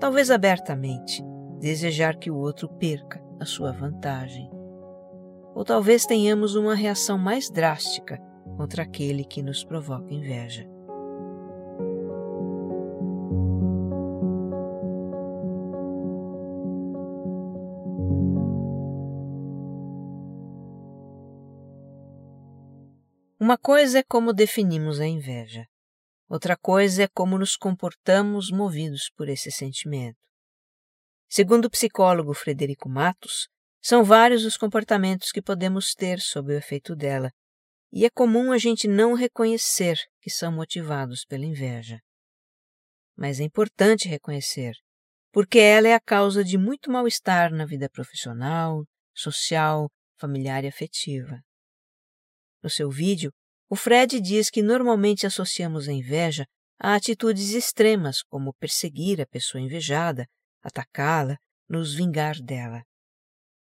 talvez 0.00 0.30
abertamente, 0.30 1.22
desejar 1.60 2.16
que 2.16 2.30
o 2.30 2.36
outro 2.36 2.68
perca 2.68 3.22
a 3.40 3.44
sua 3.44 3.72
vantagem. 3.72 4.50
Ou 5.54 5.64
talvez 5.64 6.06
tenhamos 6.06 6.54
uma 6.54 6.74
reação 6.74 7.18
mais 7.18 7.50
drástica 7.50 8.18
contra 8.56 8.82
aquele 8.82 9.24
que 9.24 9.42
nos 9.42 9.64
provoca 9.64 10.12
inveja. 10.12 10.68
Uma 23.48 23.56
coisa 23.56 24.00
é 24.00 24.02
como 24.02 24.34
definimos 24.34 25.00
a 25.00 25.06
inveja. 25.06 25.66
Outra 26.28 26.54
coisa 26.54 27.04
é 27.04 27.08
como 27.08 27.38
nos 27.38 27.56
comportamos 27.56 28.50
movidos 28.50 29.10
por 29.16 29.26
esse 29.26 29.50
sentimento. 29.50 30.18
Segundo 31.30 31.64
o 31.64 31.70
psicólogo 31.70 32.34
Frederico 32.34 32.90
Matos, 32.90 33.48
são 33.80 34.04
vários 34.04 34.44
os 34.44 34.58
comportamentos 34.58 35.32
que 35.32 35.40
podemos 35.40 35.94
ter 35.94 36.20
sob 36.20 36.52
o 36.52 36.58
efeito 36.58 36.94
dela, 36.94 37.30
e 37.90 38.04
é 38.04 38.10
comum 38.10 38.52
a 38.52 38.58
gente 38.58 38.86
não 38.86 39.14
reconhecer 39.14 39.96
que 40.20 40.28
são 40.28 40.52
motivados 40.52 41.24
pela 41.24 41.46
inveja. 41.46 41.98
Mas 43.16 43.40
é 43.40 43.44
importante 43.44 44.08
reconhecer, 44.08 44.74
porque 45.32 45.58
ela 45.58 45.88
é 45.88 45.94
a 45.94 46.00
causa 46.00 46.44
de 46.44 46.58
muito 46.58 46.90
mal-estar 46.90 47.50
na 47.50 47.64
vida 47.64 47.88
profissional, 47.88 48.84
social, 49.14 49.90
familiar 50.18 50.64
e 50.64 50.68
afetiva. 50.68 51.40
No 52.62 52.68
seu 52.68 52.90
vídeo, 52.90 53.32
o 53.68 53.76
Fred 53.76 54.20
diz 54.20 54.48
que 54.50 54.62
normalmente 54.62 55.26
associamos 55.26 55.88
a 55.88 55.92
inveja 55.92 56.46
a 56.80 56.94
atitudes 56.94 57.54
extremas, 57.54 58.22
como 58.22 58.54
perseguir 58.54 59.20
a 59.20 59.26
pessoa 59.26 59.60
invejada, 59.60 60.26
atacá-la, 60.62 61.36
nos 61.68 61.92
vingar 61.92 62.40
dela. 62.40 62.84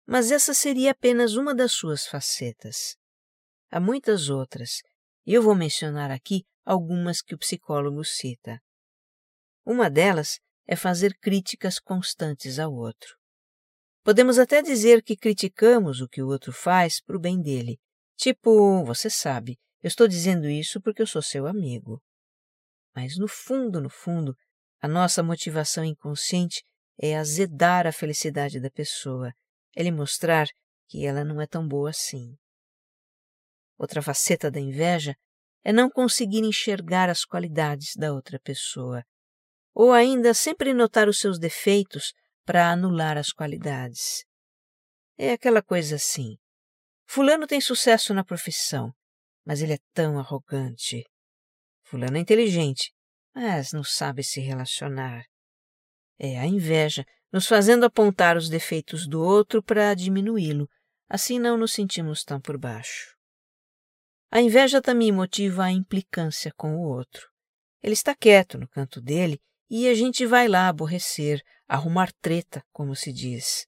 Mas 0.07 0.31
essa 0.31 0.53
seria 0.53 0.91
apenas 0.91 1.35
uma 1.35 1.55
das 1.55 1.73
suas 1.73 2.07
facetas. 2.07 2.97
Há 3.71 3.81
muitas 3.81 4.29
outras, 4.29 4.83
e 5.27 5.33
eu 5.33 5.43
vou 5.43 5.55
mencionar 5.55 6.11
aqui 6.11 6.45
algumas 6.65 7.23
que 7.23 7.35
o 7.35 7.39
psicólogo 7.39 8.05
cita. 8.05 8.61
Uma 9.65 9.89
delas 9.89 10.39
é 10.67 10.77
fazer 10.77 11.17
críticas 11.21 11.79
constantes 11.79 12.59
ao 12.59 12.73
outro. 12.73 13.17
Podemos 14.03 14.39
até 14.39 14.63
dizer 14.63 15.03
que 15.03 15.17
criticamos 15.17 16.01
o 16.01 16.09
que 16.09 16.23
o 16.23 16.29
outro 16.29 16.53
faz 16.53 17.01
para 17.01 17.17
o 17.17 17.21
bem 17.21 17.41
dele. 17.41 17.79
Tipo, 18.17 18.85
você 18.85 19.09
sabe, 19.09 19.59
eu 19.83 19.89
estou 19.89 20.07
dizendo 20.07 20.49
isso 20.49 20.81
porque 20.81 21.03
eu 21.03 21.07
sou 21.07 21.23
seu 21.23 21.47
amigo. 21.47 22.03
Mas 22.95 23.17
no 23.17 23.29
fundo, 23.29 23.81
no 23.81 23.89
fundo, 23.89 24.37
a 24.81 24.89
nossa 24.89 25.23
motivação 25.23 25.85
inconsciente 25.85 26.63
é 26.99 27.17
azedar 27.17 27.87
a 27.87 27.93
felicidade 27.93 28.61
da 28.61 28.71
pessoa, 28.71 29.33
é 29.75 29.83
lhe 29.83 29.91
mostrar 29.91 30.47
que 30.89 31.07
ela 31.07 31.25
não 31.25 31.41
é 31.41 31.47
tão 31.47 31.67
boa 31.67 31.91
assim. 31.91 32.37
Outra 33.79 34.03
faceta 34.03 34.51
da 34.51 34.61
inveja 34.61 35.15
é 35.65 35.73
não 35.73 35.89
conseguir 35.89 36.43
enxergar 36.45 37.09
as 37.09 37.25
qualidades 37.25 37.95
da 37.97 38.13
outra 38.13 38.39
pessoa, 38.41 39.03
ou 39.75 39.93
ainda 39.93 40.35
sempre 40.35 40.75
notar 40.75 41.09
os 41.09 41.19
seus 41.19 41.39
defeitos 41.39 42.13
para 42.45 42.71
anular 42.71 43.17
as 43.17 43.33
qualidades. 43.33 44.25
É 45.17 45.33
aquela 45.33 45.63
coisa 45.63 45.97
assim. 45.97 46.37
Fulano 47.07 47.47
tem 47.47 47.61
sucesso 47.61 48.13
na 48.13 48.25
profissão, 48.25 48.93
mas 49.51 49.63
ele 49.63 49.73
é 49.73 49.79
tão 49.93 50.17
arrogante. 50.17 51.05
Fulano 51.83 52.17
é 52.17 52.21
inteligente, 52.21 52.93
mas 53.35 53.73
não 53.73 53.83
sabe 53.83 54.23
se 54.23 54.39
relacionar. 54.39 55.25
É 56.17 56.39
a 56.39 56.47
inveja, 56.47 57.05
nos 57.33 57.49
fazendo 57.49 57.83
apontar 57.83 58.37
os 58.37 58.49
defeitos 58.49 59.09
do 59.09 59.21
outro 59.21 59.61
para 59.61 59.93
diminuí-lo, 59.93 60.69
assim 61.09 61.41
não 61.41 61.57
nos 61.57 61.73
sentimos 61.73 62.23
tão 62.23 62.41
por 62.41 62.57
baixo. 62.57 63.17
A 64.31 64.41
inveja 64.41 64.81
também 64.81 65.11
motiva 65.11 65.65
a 65.65 65.73
implicância 65.73 66.53
com 66.57 66.77
o 66.77 66.83
outro. 66.83 67.29
Ele 67.83 67.95
está 67.95 68.15
quieto 68.15 68.57
no 68.57 68.69
canto 68.69 69.01
dele 69.01 69.41
e 69.69 69.89
a 69.89 69.95
gente 69.95 70.25
vai 70.25 70.47
lá 70.47 70.69
aborrecer, 70.69 71.43
arrumar 71.67 72.13
treta, 72.23 72.63
como 72.71 72.95
se 72.95 73.13
diz. 73.13 73.67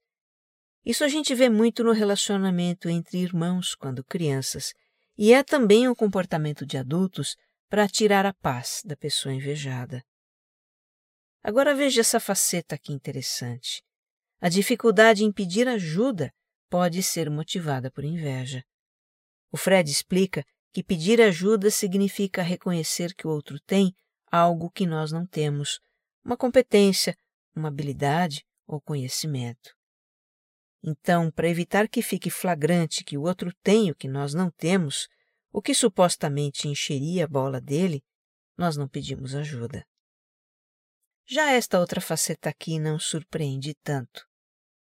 Isso 0.85 1.03
a 1.03 1.09
gente 1.09 1.35
vê 1.35 1.49
muito 1.49 1.83
no 1.83 1.91
relacionamento 1.91 2.89
entre 2.89 3.19
irmãos 3.19 3.75
quando 3.75 4.05
crianças, 4.05 4.73
e 5.17 5.33
é 5.33 5.43
também 5.43 5.89
um 5.89 5.95
comportamento 5.95 6.65
de 6.65 6.77
adultos 6.77 7.37
para 7.69 7.89
tirar 7.89 8.27
a 8.27 8.35
paz 8.35 8.83
da 8.85 8.97
pessoa 8.97 9.35
invejada. 9.35 10.05
Agora 11.43 11.75
veja 11.75 12.01
essa 12.01 12.21
faceta 12.21 12.75
aqui 12.75 12.93
interessante. 12.93 13.83
A 14.41 14.49
dificuldade 14.49 15.25
em 15.25 15.33
pedir 15.33 15.67
ajuda 15.69 16.33
pode 16.69 17.03
ser 17.03 17.31
motivada 17.31 17.91
por 17.91 18.05
inveja. 18.05 18.65
O 19.51 19.57
Fred 19.57 19.91
explica 19.91 20.45
que 20.73 20.83
pedir 20.83 21.21
ajuda 21.21 21.71
significa 21.71 22.43
reconhecer 22.43 23.15
que 23.15 23.27
o 23.27 23.31
outro 23.31 23.61
tem 23.61 23.95
algo 24.31 24.71
que 24.71 24.87
nós 24.87 25.13
não 25.13 25.27
temos, 25.27 25.79
uma 26.25 26.37
competência, 26.37 27.15
uma 27.55 27.69
habilidade 27.69 28.45
ou 28.67 28.81
conhecimento. 28.81 29.77
Então, 30.83 31.31
para 31.31 31.49
evitar 31.49 31.89
que 31.89 32.03
fique 32.03 32.29
flagrante 32.29 33.05
que 33.05 33.17
o 33.17 33.23
outro 33.23 33.53
tem 33.63 33.91
o 33.91 33.95
que 33.95 34.09
nós 34.09 34.35
não 34.35 34.51
temos, 34.51 35.09
o 35.53 35.63
que 35.63 35.75
supostamente 35.75 36.67
encheria 36.67 37.25
a 37.25 37.29
bola 37.29 37.61
dele, 37.61 38.03
nós 38.57 38.77
não 38.77 38.89
pedimos 38.89 39.35
ajuda. 39.35 39.87
Já 41.25 41.53
esta 41.53 41.79
outra 41.79 42.01
faceta 42.01 42.49
aqui 42.49 42.79
não 42.79 42.99
surpreende 42.99 43.75
tanto. 43.83 44.27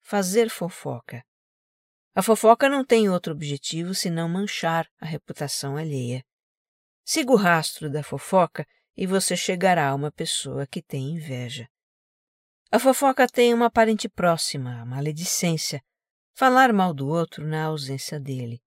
Fazer 0.03 0.49
fofoca. 0.49 1.23
A 2.13 2.21
fofoca 2.21 2.69
não 2.69 2.85
tem 2.85 3.09
outro 3.09 3.33
objetivo 3.33 3.93
senão 3.93 4.27
manchar 4.27 4.87
a 4.99 5.05
reputação 5.05 5.77
alheia. 5.77 6.23
Siga 7.03 7.31
o 7.31 7.35
rastro 7.35 7.89
da 7.89 8.03
fofoca 8.03 8.65
e 8.97 9.05
você 9.05 9.35
chegará 9.35 9.89
a 9.89 9.95
uma 9.95 10.11
pessoa 10.11 10.67
que 10.67 10.81
tem 10.81 11.11
inveja. 11.11 11.67
A 12.71 12.79
fofoca 12.79 13.27
tem 13.27 13.53
uma 13.53 13.69
parente 13.69 14.09
próxima, 14.09 14.81
a 14.81 14.85
maledicência, 14.85 15.81
falar 16.33 16.73
mal 16.73 16.93
do 16.93 17.07
outro 17.07 17.45
na 17.45 17.65
ausência 17.65 18.19
dele. 18.19 18.61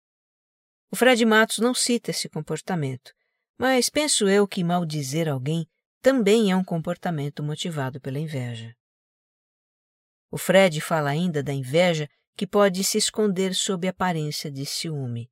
O 0.90 0.96
Fred 0.96 1.24
Matos 1.24 1.58
não 1.58 1.74
cita 1.74 2.10
esse 2.10 2.28
comportamento, 2.28 3.12
mas 3.58 3.90
penso 3.90 4.28
eu 4.28 4.46
que 4.46 4.62
maldizer 4.62 5.28
alguém 5.28 5.66
também 6.00 6.52
é 6.52 6.56
um 6.56 6.62
comportamento 6.62 7.42
motivado 7.42 8.00
pela 8.00 8.18
inveja. 8.18 8.74
O 10.30 10.38
Fred 10.38 10.80
fala 10.80 11.10
ainda 11.10 11.42
da 11.42 11.52
inveja 11.52 12.08
que 12.36 12.46
pode 12.46 12.84
se 12.84 12.98
esconder 12.98 13.54
sob 13.54 13.86
a 13.86 13.90
aparência 13.90 14.50
de 14.50 14.66
ciúme. 14.66 15.30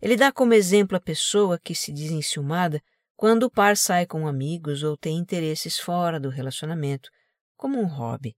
Ele 0.00 0.16
dá 0.16 0.32
como 0.32 0.54
exemplo 0.54 0.96
a 0.96 1.00
pessoa 1.00 1.58
que 1.58 1.74
se 1.74 1.92
diz 1.92 2.10
enciumada 2.10 2.82
quando 3.14 3.44
o 3.44 3.50
par 3.50 3.76
sai 3.76 4.06
com 4.06 4.26
amigos 4.26 4.82
ou 4.82 4.96
tem 4.96 5.16
interesses 5.16 5.78
fora 5.78 6.18
do 6.18 6.28
relacionamento, 6.28 7.10
como 7.56 7.78
um 7.78 7.86
hobby. 7.86 8.36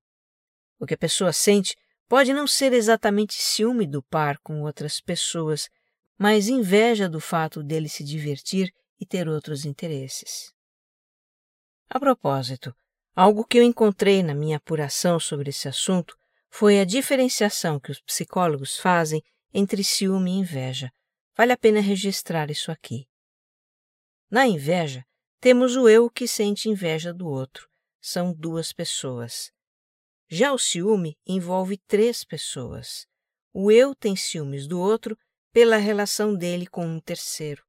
O 0.78 0.86
que 0.86 0.94
a 0.94 0.98
pessoa 0.98 1.32
sente 1.32 1.76
pode 2.08 2.32
não 2.32 2.46
ser 2.46 2.72
exatamente 2.72 3.34
ciúme 3.34 3.86
do 3.86 4.02
par 4.02 4.38
com 4.38 4.62
outras 4.62 5.00
pessoas, 5.00 5.68
mas 6.18 6.48
inveja 6.48 7.08
do 7.08 7.20
fato 7.20 7.62
dele 7.62 7.88
se 7.88 8.04
divertir 8.04 8.72
e 8.98 9.04
ter 9.04 9.28
outros 9.28 9.64
interesses. 9.64 10.52
A 11.88 12.00
propósito, 12.00 12.74
algo 13.14 13.44
que 13.44 13.58
eu 13.58 13.62
encontrei 13.62 14.22
na 14.22 14.34
minha 14.34 14.56
apuração 14.56 15.20
sobre 15.20 15.50
esse 15.50 15.68
assunto 15.68 16.16
foi 16.48 16.80
a 16.80 16.84
diferenciação 16.84 17.78
que 17.78 17.90
os 17.90 18.00
psicólogos 18.00 18.78
fazem 18.78 19.22
entre 19.52 19.84
ciúme 19.84 20.30
e 20.30 20.38
inveja. 20.38 20.90
Vale 21.36 21.52
a 21.52 21.56
pena 21.56 21.80
registrar 21.80 22.50
isso 22.50 22.72
aqui. 22.72 23.06
Na 24.30 24.46
inveja, 24.46 25.04
temos 25.40 25.76
o 25.76 25.88
eu 25.88 26.10
que 26.10 26.26
sente 26.26 26.68
inveja 26.68 27.12
do 27.12 27.28
outro. 27.28 27.68
São 28.08 28.32
duas 28.32 28.72
pessoas. 28.72 29.50
Já 30.28 30.52
o 30.52 30.58
ciúme 30.58 31.18
envolve 31.26 31.76
três 31.88 32.22
pessoas. 32.22 33.04
O 33.52 33.68
eu 33.68 33.96
tem 33.96 34.14
ciúmes 34.14 34.68
do 34.68 34.78
outro 34.78 35.18
pela 35.52 35.76
relação 35.76 36.32
dele 36.32 36.68
com 36.68 36.86
um 36.86 37.00
terceiro. 37.00 37.64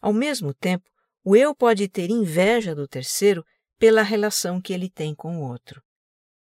Ao 0.00 0.12
mesmo 0.12 0.52
tempo, 0.52 0.90
o 1.22 1.36
eu 1.36 1.54
pode 1.54 1.86
ter 1.86 2.10
inveja 2.10 2.74
do 2.74 2.88
terceiro 2.88 3.46
pela 3.78 4.02
relação 4.02 4.60
que 4.60 4.72
ele 4.72 4.90
tem 4.90 5.14
com 5.14 5.38
o 5.38 5.48
outro. 5.48 5.80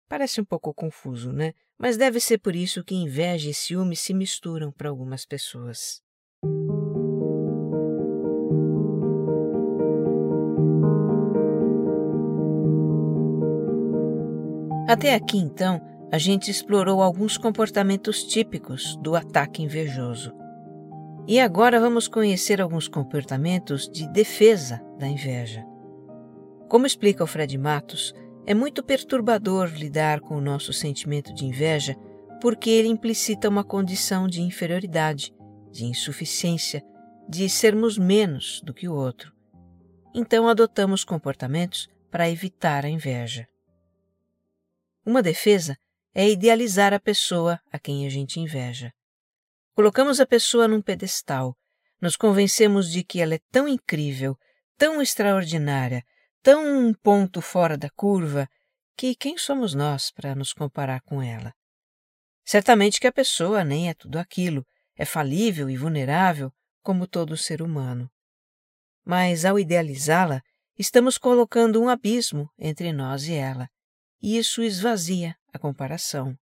Parece 0.07 0.41
um 0.41 0.45
pouco 0.45 0.73
confuso, 0.73 1.31
né? 1.31 1.53
Mas 1.77 1.95
deve 1.95 2.19
ser 2.19 2.39
por 2.39 2.55
isso 2.55 2.83
que 2.83 2.95
inveja 2.95 3.51
e 3.51 3.53
ciúme 3.53 3.95
se 3.95 4.15
misturam 4.15 4.71
para 4.71 4.89
algumas 4.89 5.27
pessoas. 5.27 6.01
Até 14.89 15.13
aqui, 15.13 15.37
então, 15.37 15.79
a 16.11 16.17
gente 16.17 16.49
explorou 16.49 17.03
alguns 17.03 17.37
comportamentos 17.37 18.23
típicos 18.23 18.97
do 18.97 19.15
ataque 19.15 19.61
invejoso. 19.61 20.33
E 21.27 21.39
agora 21.39 21.79
vamos 21.79 22.07
conhecer 22.07 22.59
alguns 22.59 22.87
comportamentos 22.87 23.87
de 23.87 24.11
defesa 24.11 24.81
da 24.97 25.07
inveja. 25.07 25.63
Como 26.67 26.87
explica 26.87 27.23
o 27.23 27.27
Fred 27.27 27.55
Matos, 27.55 28.15
é 28.47 28.55
muito 28.55 28.81
perturbador 28.81 29.71
lidar 29.75 30.21
com 30.21 30.35
o 30.35 30.41
nosso 30.41 30.73
sentimento 30.73 31.31
de 31.35 31.45
inveja 31.45 31.95
porque 32.41 32.71
ele 32.71 32.87
implicita 32.87 33.47
uma 33.47 33.63
condição 33.63 34.27
de 34.27 34.41
inferioridade, 34.41 35.31
de 35.71 35.85
insuficiência, 35.85 36.83
de 37.29 37.47
sermos 37.47 37.95
menos 37.95 38.59
do 38.65 38.73
que 38.73 38.89
o 38.89 38.95
outro. 38.95 39.31
Então 40.15 40.47
adotamos 40.47 41.03
comportamentos 41.03 41.87
para 42.09 42.27
evitar 42.27 42.85
a 42.85 42.89
inveja. 42.89 43.47
Uma 45.05 45.21
defesa 45.21 45.77
é 46.13 46.29
idealizar 46.29 46.93
a 46.93 46.99
pessoa 46.99 47.59
a 47.71 47.79
quem 47.79 48.05
a 48.05 48.09
gente 48.09 48.39
inveja. 48.39 48.91
Colocamos 49.73 50.19
a 50.19 50.25
pessoa 50.25 50.67
num 50.67 50.81
pedestal, 50.81 51.55
nos 52.01 52.15
convencemos 52.15 52.91
de 52.91 53.03
que 53.03 53.21
ela 53.21 53.35
é 53.35 53.39
tão 53.51 53.67
incrível, 53.67 54.37
tão 54.77 55.01
extraordinária, 55.01 56.03
tão 56.41 56.87
um 56.87 56.93
ponto 56.93 57.41
fora 57.41 57.77
da 57.77 57.89
curva, 57.89 58.47
que 58.95 59.15
quem 59.15 59.37
somos 59.37 59.73
nós 59.73 60.11
para 60.11 60.35
nos 60.35 60.51
comparar 60.51 61.01
com 61.01 61.21
ela? 61.21 61.53
Certamente 62.43 62.99
que 62.99 63.07
a 63.07 63.11
pessoa 63.11 63.63
nem 63.63 63.89
é 63.89 63.93
tudo 63.93 64.17
aquilo, 64.17 64.65
é 64.97 65.05
falível 65.05 65.69
e 65.69 65.77
vulnerável 65.77 66.51
como 66.81 67.07
todo 67.07 67.37
ser 67.37 67.61
humano. 67.61 68.09
Mas 69.05 69.45
ao 69.45 69.57
idealizá-la, 69.57 70.41
estamos 70.77 71.17
colocando 71.17 71.81
um 71.81 71.87
abismo 71.87 72.49
entre 72.57 72.91
nós 72.91 73.23
e 73.27 73.33
ela, 73.33 73.69
e 74.21 74.37
isso 74.37 74.61
esvazia 74.61 75.35
a 75.53 75.59
comparação. 75.59 76.37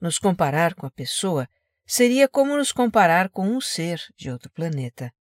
Nos 0.00 0.18
comparar 0.18 0.74
com 0.74 0.86
a 0.86 0.90
pessoa 0.90 1.48
seria 1.86 2.28
como 2.28 2.56
nos 2.56 2.72
comparar 2.72 3.30
com 3.30 3.48
um 3.48 3.60
ser 3.60 4.00
de 4.16 4.30
outro 4.30 4.50
planeta. 4.50 5.12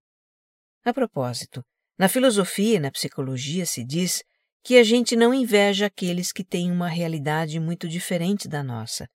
A 0.84 0.94
propósito, 0.94 1.64
na 1.98 2.10
filosofia 2.10 2.76
e 2.76 2.80
na 2.80 2.92
psicologia 2.92 3.66
se 3.66 3.84
diz 3.84 4.24
que 4.64 4.78
a 4.78 4.84
gente 4.84 5.16
não 5.16 5.34
inveja 5.34 5.86
aqueles 5.86 6.32
que 6.32 6.44
têm 6.44 6.72
uma 6.72 6.88
realidade 6.88 7.60
muito 7.60 7.88
diferente 7.88 8.48
da 8.48 8.64
nossa. 8.64 9.08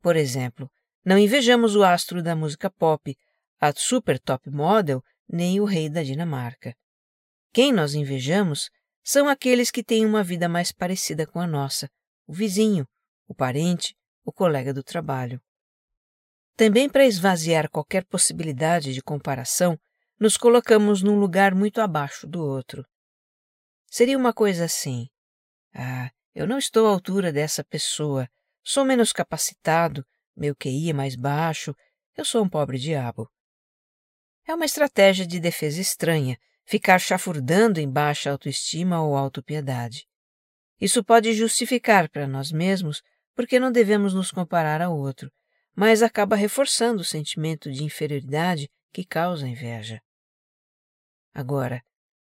Por 0.00 0.16
exemplo, 0.16 0.70
não 1.04 1.18
invejamos 1.18 1.74
o 1.74 1.82
astro 1.82 2.22
da 2.22 2.36
música 2.36 2.70
pop, 2.70 3.16
a 3.60 3.72
super 3.74 4.18
top 4.18 4.48
model, 4.50 5.02
nem 5.28 5.60
o 5.60 5.64
rei 5.64 5.88
da 5.88 6.02
Dinamarca. 6.02 6.74
Quem 7.52 7.72
nós 7.72 7.94
invejamos 7.94 8.70
são 9.02 9.28
aqueles 9.28 9.70
que 9.70 9.82
têm 9.82 10.06
uma 10.06 10.22
vida 10.22 10.48
mais 10.48 10.72
parecida 10.72 11.26
com 11.26 11.40
a 11.40 11.46
nossa, 11.46 11.90
o 12.26 12.32
vizinho, 12.32 12.86
o 13.28 13.34
parente, 13.34 13.96
o 14.24 14.32
colega 14.32 14.72
do 14.72 14.82
trabalho. 14.82 15.40
Também 16.56 16.88
para 16.88 17.04
esvaziar 17.04 17.68
qualquer 17.68 18.04
possibilidade 18.04 18.94
de 18.94 19.02
comparação, 19.02 19.78
nos 20.18 20.36
colocamos 20.36 21.02
num 21.02 21.18
lugar 21.18 21.54
muito 21.54 21.80
abaixo 21.80 22.26
do 22.26 22.40
outro. 22.40 22.86
Seria 23.86 24.16
uma 24.16 24.32
coisa 24.32 24.64
assim: 24.64 25.08
Ah, 25.74 26.10
eu 26.34 26.46
não 26.46 26.58
estou 26.58 26.86
à 26.86 26.90
altura 26.90 27.32
dessa 27.32 27.64
pessoa, 27.64 28.28
sou 28.62 28.84
menos 28.84 29.12
capacitado, 29.12 30.06
meu 30.36 30.54
QI 30.54 30.90
é 30.90 30.92
mais 30.92 31.16
baixo, 31.16 31.74
eu 32.16 32.24
sou 32.24 32.44
um 32.44 32.48
pobre 32.48 32.78
diabo. 32.78 33.28
É 34.46 34.54
uma 34.54 34.64
estratégia 34.64 35.26
de 35.26 35.40
defesa 35.40 35.80
estranha 35.80 36.38
ficar 36.64 36.98
chafurdando 36.98 37.80
em 37.80 37.90
baixa 37.90 38.30
autoestima 38.30 39.02
ou 39.02 39.16
autopiedade. 39.16 40.06
Isso 40.84 41.02
pode 41.02 41.32
justificar 41.32 42.10
para 42.10 42.26
nós 42.28 42.52
mesmos 42.52 43.00
porque 43.34 43.58
não 43.58 43.72
devemos 43.72 44.12
nos 44.12 44.30
comparar 44.30 44.82
ao 44.82 44.94
outro, 44.94 45.32
mas 45.74 46.02
acaba 46.02 46.36
reforçando 46.36 47.00
o 47.00 47.04
sentimento 47.04 47.72
de 47.72 47.82
inferioridade 47.82 48.68
que 48.92 49.02
causa 49.02 49.48
inveja. 49.48 49.98
Agora, 51.32 51.82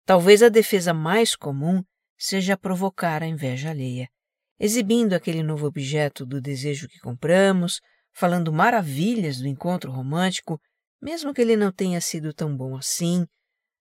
talvez 0.06 0.42
a 0.42 0.48
defesa 0.48 0.94
mais 0.94 1.36
comum 1.36 1.84
seja 2.16 2.56
provocar 2.56 3.22
a 3.22 3.26
inveja 3.26 3.68
alheia, 3.68 4.08
exibindo 4.58 5.12
aquele 5.12 5.42
novo 5.42 5.66
objeto 5.66 6.24
do 6.24 6.40
desejo 6.40 6.88
que 6.88 6.98
compramos, 7.00 7.78
falando 8.10 8.50
maravilhas 8.50 9.36
do 9.36 9.46
encontro 9.46 9.92
romântico, 9.92 10.58
mesmo 10.98 11.34
que 11.34 11.42
ele 11.42 11.56
não 11.56 11.70
tenha 11.70 12.00
sido 12.00 12.32
tão 12.32 12.56
bom 12.56 12.74
assim, 12.74 13.26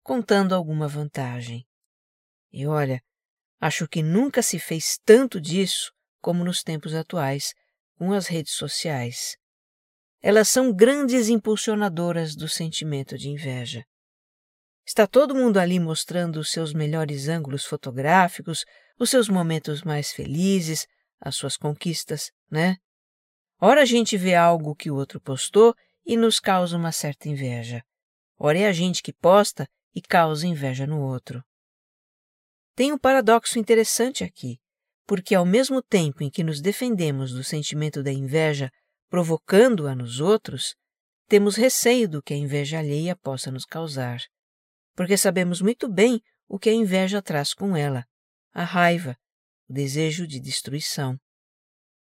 contando 0.02 0.56
alguma 0.56 0.88
vantagem. 0.88 1.64
E 2.52 2.66
olha, 2.66 3.00
acho 3.66 3.88
que 3.88 4.04
nunca 4.04 4.44
se 4.44 4.60
fez 4.60 5.00
tanto 5.04 5.42
disso 5.42 5.92
como 6.22 6.44
nos 6.44 6.62
tempos 6.62 6.94
atuais, 6.94 7.52
com 7.98 8.14
as 8.14 8.28
redes 8.28 8.54
sociais. 8.54 9.38
Elas 10.22 10.50
são 10.50 10.72
grandes 10.72 11.30
impulsionadoras 11.30 12.36
do 12.36 12.48
sentimento 12.48 13.18
de 13.18 13.28
inveja. 13.28 13.84
Está 14.86 15.08
todo 15.08 15.34
mundo 15.34 15.58
ali 15.58 15.80
mostrando 15.80 16.40
os 16.40 16.52
seus 16.52 16.74
melhores 16.74 17.28
ângulos 17.28 17.66
fotográficos, 17.66 18.66
os 19.00 19.10
seus 19.10 19.28
momentos 19.28 19.82
mais 19.82 20.12
felizes, 20.12 20.86
as 21.20 21.36
suas 21.36 21.58
conquistas, 21.58 22.30
né? 22.52 22.78
Ora 23.60 23.82
a 23.82 23.86
gente 23.86 24.16
vê 24.16 24.36
algo 24.36 24.76
que 24.76 24.92
o 24.92 24.96
outro 24.96 25.20
postou 25.20 25.74
e 26.06 26.16
nos 26.16 26.40
causa 26.40 26.78
uma 26.78 26.92
certa 26.92 27.28
inveja. 27.28 27.84
Ora 28.38 28.60
é 28.60 28.68
a 28.68 28.72
gente 28.72 29.02
que 29.02 29.12
posta 29.12 29.68
e 29.96 30.04
causa 30.04 30.46
inveja 30.46 30.86
no 30.86 31.02
outro. 31.02 31.44
Tem 32.76 32.92
um 32.92 32.98
paradoxo 32.98 33.58
interessante 33.58 34.24
aqui, 34.24 34.60
porque 35.08 35.34
ao 35.34 35.46
mesmo 35.46 35.82
tempo 35.82 36.22
em 36.22 36.30
que 36.30 36.44
nos 36.44 36.60
defendemos 36.60 37.32
do 37.32 37.44
sentimento 37.44 38.04
da 38.04 38.12
inveja 38.12 38.70
provocando-a 39.10 39.96
nos 39.96 40.20
outros, 40.20 40.76
temos 41.28 41.56
receio 41.56 42.10
do 42.10 42.22
que 42.22 42.34
a 42.34 42.38
inveja 42.38 42.80
alheia 42.80 43.16
possa 43.16 43.50
nos 43.50 43.66
causar, 43.66 44.20
porque 44.94 45.16
sabemos 45.16 45.62
muito 45.62 45.88
bem 45.88 46.22
o 46.50 46.60
que 46.60 46.70
a 46.70 46.74
inveja 46.74 47.22
traz 47.22 47.54
com 47.54 47.78
ela: 47.78 48.06
a 48.54 48.64
raiva, 48.64 49.18
o 49.70 49.74
desejo 49.74 50.28
de 50.28 50.40
destruição. 50.40 51.18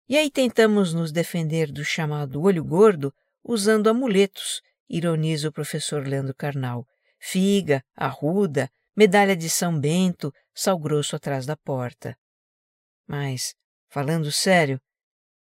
E 0.06 0.18
aí 0.18 0.30
tentamos 0.30 0.92
nos 0.92 1.10
defender 1.10 1.72
do 1.72 1.84
chamado 1.84 2.42
olho 2.42 2.64
gordo 2.64 3.12
usando 3.42 3.88
amuletos, 3.88 4.60
ironiza 4.88 5.48
o 5.48 5.52
professor 5.52 6.06
Leandro 6.06 6.34
Carnal. 6.34 6.86
Figa, 7.18 7.82
arruda, 7.96 8.70
medalha 8.98 9.36
de 9.36 9.48
São 9.48 9.78
Bento, 9.78 10.34
sal 10.52 10.76
grosso 10.76 11.14
atrás 11.14 11.46
da 11.46 11.56
porta. 11.56 12.18
Mas, 13.06 13.54
falando 13.88 14.32
sério, 14.32 14.80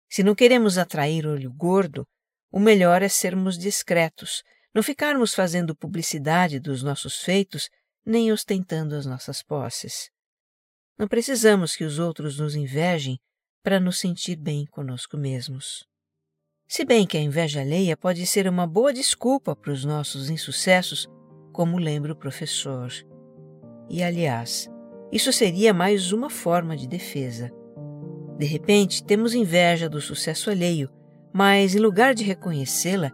se 0.10 0.24
não 0.24 0.34
queremos 0.34 0.80
atrair 0.80 1.28
olho 1.28 1.54
gordo, 1.54 2.04
o 2.52 2.60
melhor 2.60 3.04
é 3.04 3.08
sermos 3.08 3.56
discretos, 3.56 4.42
não 4.74 4.82
ficarmos 4.82 5.36
fazendo 5.36 5.76
publicidade 5.76 6.60
dos 6.60 6.82
nossos 6.82 7.22
feitos 7.22 7.70
nem 8.04 8.32
ostentando 8.32 8.96
as 8.96 9.06
nossas 9.06 9.44
posses. 9.44 10.10
Não 10.98 11.08
precisamos 11.08 11.76
que 11.76 11.84
os 11.84 12.00
outros 12.00 12.40
nos 12.40 12.56
invejem 12.56 13.20
para 13.62 13.80
nos 13.80 14.00
sentir 14.00 14.36
bem 14.36 14.66
conosco 14.66 15.16
mesmos. 15.16 15.86
Se 16.68 16.84
bem 16.84 17.06
que 17.06 17.18
a 17.18 17.22
inveja 17.22 17.62
alheia 17.62 17.96
pode 17.96 18.26
ser 18.26 18.48
uma 18.48 18.66
boa 18.66 18.92
desculpa 18.92 19.56
para 19.56 19.72
os 19.72 19.86
nossos 19.86 20.32
insucessos, 20.32 21.08
como 21.52 21.78
lembra 21.78 22.14
o 22.14 22.18
professor. 22.18 22.92
E, 23.94 24.02
aliás, 24.02 24.68
isso 25.12 25.32
seria 25.32 25.72
mais 25.72 26.12
uma 26.12 26.28
forma 26.28 26.76
de 26.76 26.88
defesa. 26.88 27.52
De 28.40 28.46
repente, 28.48 29.04
temos 29.04 29.36
inveja 29.36 29.88
do 29.88 30.02
sucesso 30.02 30.50
alheio, 30.50 30.90
mas 31.32 31.76
em 31.76 31.80
lugar 31.80 32.16
de 32.16 32.24
reconhecê-la, 32.24 33.12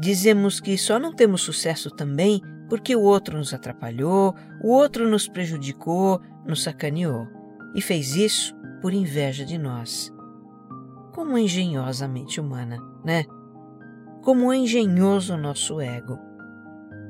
dizemos 0.00 0.58
que 0.58 0.78
só 0.78 0.98
não 0.98 1.14
temos 1.14 1.42
sucesso 1.42 1.90
também 1.90 2.40
porque 2.70 2.96
o 2.96 3.02
outro 3.02 3.36
nos 3.36 3.52
atrapalhou, 3.52 4.34
o 4.64 4.72
outro 4.72 5.06
nos 5.06 5.28
prejudicou, 5.28 6.18
nos 6.46 6.62
sacaneou. 6.62 7.28
E 7.74 7.82
fez 7.82 8.16
isso 8.16 8.56
por 8.80 8.94
inveja 8.94 9.44
de 9.44 9.58
nós. 9.58 10.10
Como 11.12 11.36
engenhosamente 11.36 12.40
humana, 12.40 12.78
né? 13.04 13.26
Como 14.22 14.50
engenhoso 14.54 15.34
o 15.34 15.38
nosso 15.38 15.78
ego. 15.78 16.18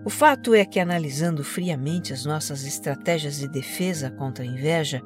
O 0.04 0.10
fato 0.10 0.54
é 0.54 0.64
que, 0.64 0.80
analisando 0.80 1.44
friamente 1.44 2.12
as 2.12 2.24
nossas 2.24 2.66
estratégias 2.66 3.38
de 3.38 3.48
defesa 3.48 4.10
contra 4.10 4.44
a 4.44 4.46
inveja, 4.46 5.00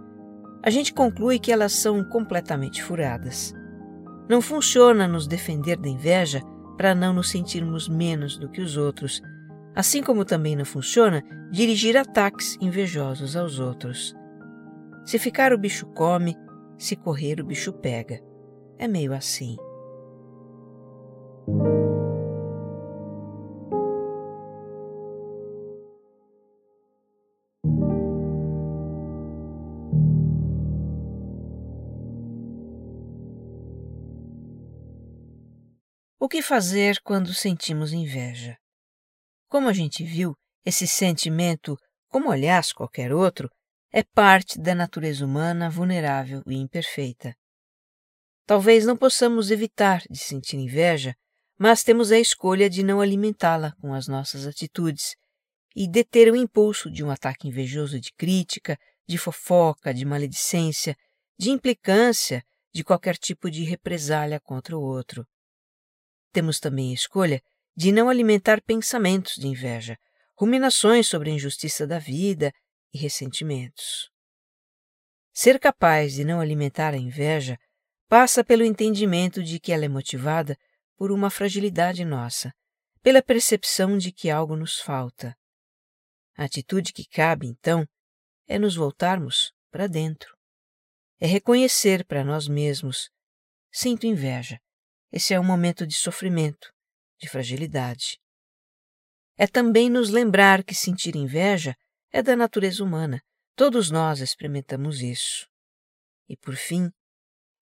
a 0.63 0.71
gente 0.71 0.93
conclui 0.93 1.39
que 1.39 1.53
elas 1.53 1.73
são 1.73 2.03
completamente 2.03 2.83
furadas. 2.83 3.53
Não 4.29 4.41
funciona 4.41 5.07
nos 5.07 5.27
defender 5.27 5.77
da 5.77 5.89
inveja 5.89 6.41
para 6.77 6.95
não 6.95 7.13
nos 7.13 7.31
sentirmos 7.31 7.89
menos 7.89 8.39
do 8.39 8.49
que 8.49 8.61
os 8.61 8.77
outros, 8.77 9.21
assim 9.75 10.03
como 10.03 10.25
também 10.25 10.57
não 10.57 10.65
funciona 10.65 11.23
dirigir 11.51 11.97
ataques 11.97 12.57
invejosos 12.61 13.37
aos 13.37 13.61
outros. 13.61 14.15
Se 15.05 15.19
ficar, 15.19 15.53
o 15.53 15.59
bicho 15.59 15.87
come, 15.87 16.37
se 16.79 16.97
correr, 16.97 17.41
o 17.41 17.45
bicho 17.45 17.73
pega. 17.73 18.21
É 18.79 18.89
meio 18.89 19.15
assim. 19.15 19.57
O 36.27 36.29
que 36.29 36.43
fazer 36.43 37.01
quando 37.05 37.33
sentimos 37.33 37.93
inveja? 37.93 38.59
Como 39.49 39.69
a 39.69 39.73
gente 39.73 40.03
viu, 40.03 40.37
esse 40.65 40.85
sentimento, 40.85 41.79
como 42.09 42.33
aliás 42.33 42.73
qualquer 42.73 43.13
outro, 43.13 43.49
é 43.93 44.03
parte 44.03 44.59
da 44.59 44.75
natureza 44.75 45.25
humana 45.25 45.71
vulnerável 45.71 46.43
e 46.45 46.57
imperfeita. 46.57 47.33
Talvez 48.45 48.85
não 48.85 48.97
possamos 48.97 49.53
evitar 49.53 50.03
de 50.11 50.19
sentir 50.19 50.57
inveja, 50.57 51.15
mas 51.57 51.85
temos 51.85 52.11
a 52.11 52.19
escolha 52.19 52.69
de 52.69 52.83
não 52.83 53.01
alimentá-la 53.01 53.71
com 53.81 53.95
as 53.95 54.09
nossas 54.09 54.49
atitudes 54.49 55.15
e 55.77 55.89
deter 55.89 56.33
o 56.33 56.35
impulso 56.35 56.91
de 56.91 57.05
um 57.05 57.11
ataque 57.13 57.47
invejoso 57.47 58.01
de 58.01 58.13
crítica, 58.13 58.77
de 59.09 59.17
fofoca, 59.17 59.95
de 59.95 60.05
maledicência, 60.05 60.97
de 61.39 61.51
implicância, 61.51 62.43
de 62.75 62.83
qualquer 62.83 63.17
tipo 63.17 63.49
de 63.49 63.63
represália 63.63 64.41
contra 64.41 64.77
o 64.77 64.83
outro. 64.83 65.25
Temos 66.37 66.61
também 66.61 66.91
a 66.91 66.95
escolha 66.95 67.43
de 67.75 67.91
não 67.91 68.11
alimentar 68.11 68.61
pensamentos 68.61 69.37
de 69.37 69.47
inveja, 69.47 69.97
ruminações 70.39 71.07
sobre 71.07 71.31
a 71.31 71.33
injustiça 71.33 71.87
da 71.87 71.99
vida 71.99 72.53
e 72.93 72.99
ressentimentos. 72.99 74.11
Ser 75.33 75.59
capaz 75.59 76.13
de 76.13 76.27
não 76.27 76.39
alimentar 76.39 76.93
a 76.93 76.99
inveja 76.99 77.59
passa 78.07 78.45
pelo 78.45 78.63
entendimento 78.63 79.43
de 79.43 79.59
que 79.59 79.73
ela 79.73 79.87
é 79.87 79.89
motivada 79.89 80.59
por 80.95 81.11
uma 81.11 81.31
fragilidade 81.31 82.05
nossa, 82.05 82.53
pela 83.03 83.23
percepção 83.23 83.97
de 83.97 84.13
que 84.13 84.29
algo 84.29 84.57
nos 84.57 84.79
falta. 84.79 85.35
A 86.37 86.45
atitude 86.45 86.93
que 86.93 87.09
cabe, 87.09 87.47
então, 87.47 87.89
é 88.47 88.59
nos 88.59 88.77
voltarmos 88.77 89.55
para 89.71 89.87
dentro. 89.87 90.37
É 91.19 91.27
reconhecer 91.27 92.05
para 92.05 92.23
nós 92.23 92.47
mesmos: 92.47 93.09
sinto 93.73 94.07
inveja. 94.07 94.61
Esse 95.13 95.35
é 95.35 95.41
um 95.41 95.45
momento 95.45 95.87
de 95.87 95.95
sofrimento 95.95 96.73
de 97.19 97.29
fragilidade. 97.29 98.19
É 99.37 99.47
também 99.47 99.91
nos 99.91 100.11
lembrar 100.11 100.65
que 100.65 100.75
sentir 100.75 101.17
inveja 101.17 101.75
é 102.13 102.23
da 102.23 102.37
natureza 102.37 102.83
humana, 102.83 103.21
todos 103.55 103.91
nós 103.91 104.21
experimentamos 104.21 105.01
isso. 105.01 105.47
E, 106.29 106.37
por 106.37 106.57
fim, 106.57 106.91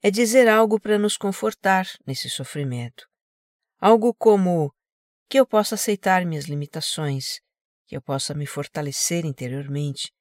é 0.02 0.10
dizer 0.10 0.48
algo 0.48 0.78
para 0.78 0.98
nos 0.98 1.16
confortar 1.16 1.86
nesse 2.06 2.28
sofrimento. 2.28 3.06
Algo 3.80 4.14
como 4.14 4.72
que 5.28 5.38
eu 5.38 5.46
possa 5.46 5.74
aceitar 5.74 6.24
minhas 6.24 6.44
limitações, 6.44 7.40
que 7.86 7.96
eu 7.96 8.02
possa 8.02 8.34
me 8.34 8.46
fortalecer 8.46 9.24
interiormente, 9.24 10.12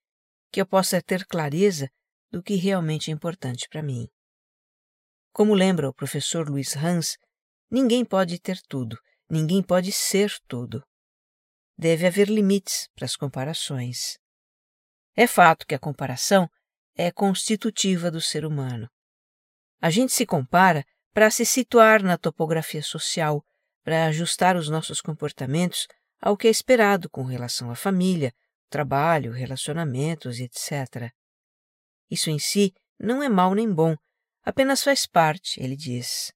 que 0.51 0.61
eu 0.61 0.65
possa 0.65 1.01
ter 1.01 1.25
clareza 1.25 1.89
do 2.31 2.41
que 2.41 2.55
realmente 2.55 3.11
é 3.11 3.13
importante 3.13 3.67
para 3.69 3.83
mim. 3.83 4.07
Como 5.33 5.53
lembra 5.53 5.89
o 5.89 5.93
professor 5.93 6.47
Luiz 6.47 6.77
Hans, 6.77 7.17
ninguém 7.69 8.05
pode 8.05 8.39
ter 8.39 8.61
tudo, 8.69 8.97
Ninguém 9.33 9.63
pode 9.63 9.91
ser 9.91 10.31
tudo. 10.47 10.83
Deve 11.75 12.05
haver 12.05 12.29
limites 12.29 12.87
para 12.93 13.05
as 13.05 13.15
comparações. 13.15 14.19
É 15.15 15.25
fato 15.25 15.65
que 15.65 15.73
a 15.73 15.79
comparação 15.79 16.47
é 16.95 17.11
constitutiva 17.11 18.11
do 18.11 18.21
ser 18.21 18.45
humano. 18.45 18.87
A 19.81 19.89
gente 19.89 20.13
se 20.13 20.23
compara 20.23 20.85
para 21.13 21.31
se 21.31 21.47
situar 21.47 22.03
na 22.03 22.15
topografia 22.15 22.83
social, 22.83 23.43
para 23.83 24.05
ajustar 24.05 24.55
os 24.55 24.69
nossos 24.69 25.01
comportamentos 25.01 25.87
ao 26.21 26.37
que 26.37 26.47
é 26.47 26.51
esperado 26.51 27.09
com 27.09 27.23
relação 27.23 27.71
à 27.71 27.75
família, 27.75 28.31
trabalho, 28.69 29.31
relacionamentos, 29.31 30.39
etc. 30.39 31.11
Isso 32.07 32.29
em 32.29 32.37
si 32.37 32.71
não 32.99 33.23
é 33.23 33.29
mal 33.29 33.55
nem 33.55 33.73
bom, 33.73 33.95
apenas 34.43 34.83
faz 34.83 35.05
parte, 35.05 35.61
ele 35.61 35.75
diz. 35.75 36.31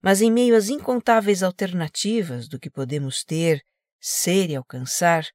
Mas 0.00 0.20
em 0.20 0.30
meio 0.30 0.56
às 0.56 0.68
incontáveis 0.68 1.42
alternativas 1.42 2.48
do 2.48 2.58
que 2.58 2.70
podemos 2.70 3.24
ter, 3.24 3.64
ser 4.00 4.50
e 4.50 4.56
alcançar, 4.56 5.26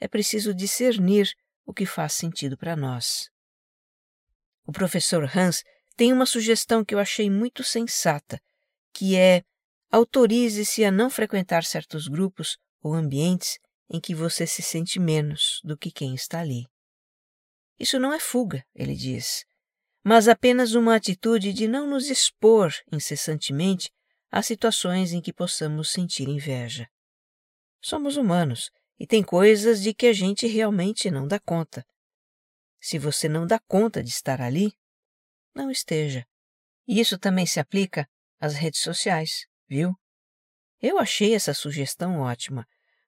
é 0.00 0.08
preciso 0.08 0.54
discernir 0.54 1.30
o 1.64 1.72
que 1.72 1.86
faz 1.86 2.14
sentido 2.14 2.56
para 2.56 2.74
nós. 2.74 3.28
O 4.66 4.72
professor 4.72 5.30
Hans 5.36 5.62
tem 5.96 6.12
uma 6.12 6.26
sugestão 6.26 6.84
que 6.84 6.94
eu 6.94 6.98
achei 6.98 7.28
muito 7.28 7.62
sensata, 7.62 8.40
que 8.92 9.16
é 9.16 9.42
autorize-se 9.90 10.84
a 10.84 10.90
não 10.90 11.10
frequentar 11.10 11.64
certos 11.64 12.08
grupos 12.08 12.56
ou 12.82 12.94
ambientes 12.94 13.58
em 13.88 14.00
que 14.00 14.14
você 14.14 14.46
se 14.46 14.62
sente 14.62 14.98
menos 14.98 15.60
do 15.64 15.76
que 15.76 15.90
quem 15.90 16.14
está 16.14 16.40
ali. 16.40 16.66
Isso 17.78 17.98
não 17.98 18.12
é 18.12 18.20
fuga, 18.20 18.64
ele 18.74 18.94
diz, 18.94 19.44
mas 20.02 20.28
apenas 20.28 20.74
uma 20.74 20.94
atitude 20.94 21.52
de 21.52 21.68
não 21.68 21.86
nos 21.86 22.08
expor 22.08 22.72
incessantemente 22.90 23.90
há 24.30 24.42
situações 24.42 25.12
em 25.12 25.20
que 25.20 25.32
possamos 25.32 25.90
sentir 25.90 26.28
inveja. 26.28 26.88
Somos 27.80 28.16
humanos 28.16 28.70
e 28.98 29.06
tem 29.06 29.22
coisas 29.22 29.82
de 29.82 29.94
que 29.94 30.06
a 30.06 30.12
gente 30.12 30.46
realmente 30.46 31.10
não 31.10 31.26
dá 31.26 31.38
conta. 31.38 31.84
Se 32.80 32.98
você 32.98 33.28
não 33.28 33.46
dá 33.46 33.58
conta 33.58 34.02
de 34.02 34.10
estar 34.10 34.40
ali, 34.40 34.72
não 35.54 35.70
esteja. 35.70 36.26
Isso 36.86 37.18
também 37.18 37.46
se 37.46 37.60
aplica 37.60 38.08
às 38.38 38.54
redes 38.54 38.80
sociais, 38.80 39.46
viu? 39.68 39.94
Eu 40.80 40.98
achei 40.98 41.34
essa 41.34 41.52
sugestão 41.52 42.20
ótima, 42.20 42.66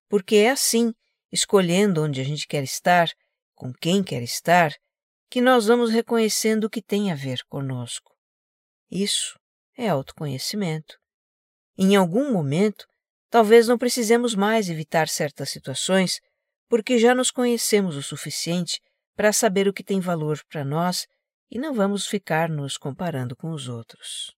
porque 0.08 0.36
é 0.36 0.50
assim, 0.50 0.92
escolhendo 1.30 2.02
onde 2.02 2.20
a 2.20 2.24
gente 2.24 2.46
quer 2.46 2.62
estar, 2.62 3.08
com 3.54 3.72
quem 3.72 4.04
quer 4.04 4.22
estar, 4.22 4.72
que 5.32 5.40
nós 5.40 5.64
vamos 5.64 5.88
reconhecendo 5.88 6.64
o 6.64 6.68
que 6.68 6.82
tem 6.82 7.10
a 7.10 7.14
ver 7.14 7.42
conosco. 7.48 8.12
Isso 8.90 9.40
é 9.74 9.88
autoconhecimento. 9.88 10.98
Em 11.74 11.96
algum 11.96 12.30
momento, 12.30 12.86
talvez 13.30 13.66
não 13.66 13.78
precisemos 13.78 14.34
mais 14.34 14.68
evitar 14.68 15.08
certas 15.08 15.48
situações, 15.48 16.20
porque 16.68 16.98
já 16.98 17.14
nos 17.14 17.30
conhecemos 17.30 17.96
o 17.96 18.02
suficiente 18.02 18.78
para 19.16 19.32
saber 19.32 19.66
o 19.66 19.72
que 19.72 19.82
tem 19.82 20.00
valor 20.00 20.38
para 20.50 20.66
nós 20.66 21.06
e 21.50 21.58
não 21.58 21.72
vamos 21.72 22.06
ficar 22.06 22.50
nos 22.50 22.76
comparando 22.76 23.34
com 23.34 23.52
os 23.52 23.68
outros. 23.68 24.36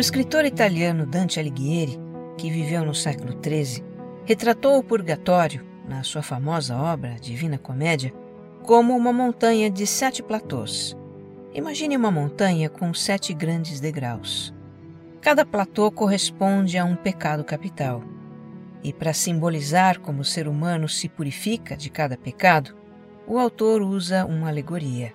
O 0.00 0.08
escritor 0.10 0.46
italiano 0.46 1.04
Dante 1.04 1.38
Alighieri, 1.38 2.00
que 2.38 2.50
viveu 2.50 2.86
no 2.86 2.94
século 2.94 3.34
XIII, 3.34 3.84
retratou 4.24 4.78
o 4.78 4.82
purgatório, 4.82 5.62
na 5.86 6.02
sua 6.02 6.22
famosa 6.22 6.74
obra 6.74 7.16
Divina 7.20 7.58
Comédia, 7.58 8.10
como 8.62 8.96
uma 8.96 9.12
montanha 9.12 9.70
de 9.70 9.86
sete 9.86 10.22
platôs. 10.22 10.96
Imagine 11.52 11.98
uma 11.98 12.10
montanha 12.10 12.70
com 12.70 12.94
sete 12.94 13.34
grandes 13.34 13.78
degraus. 13.78 14.54
Cada 15.20 15.44
platô 15.44 15.90
corresponde 15.90 16.78
a 16.78 16.84
um 16.86 16.96
pecado 16.96 17.44
capital. 17.44 18.02
E 18.82 18.94
para 18.94 19.12
simbolizar 19.12 20.00
como 20.00 20.22
o 20.22 20.24
ser 20.24 20.48
humano 20.48 20.88
se 20.88 21.10
purifica 21.10 21.76
de 21.76 21.90
cada 21.90 22.16
pecado, 22.16 22.74
o 23.26 23.38
autor 23.38 23.82
usa 23.82 24.24
uma 24.24 24.48
alegoria. 24.48 25.12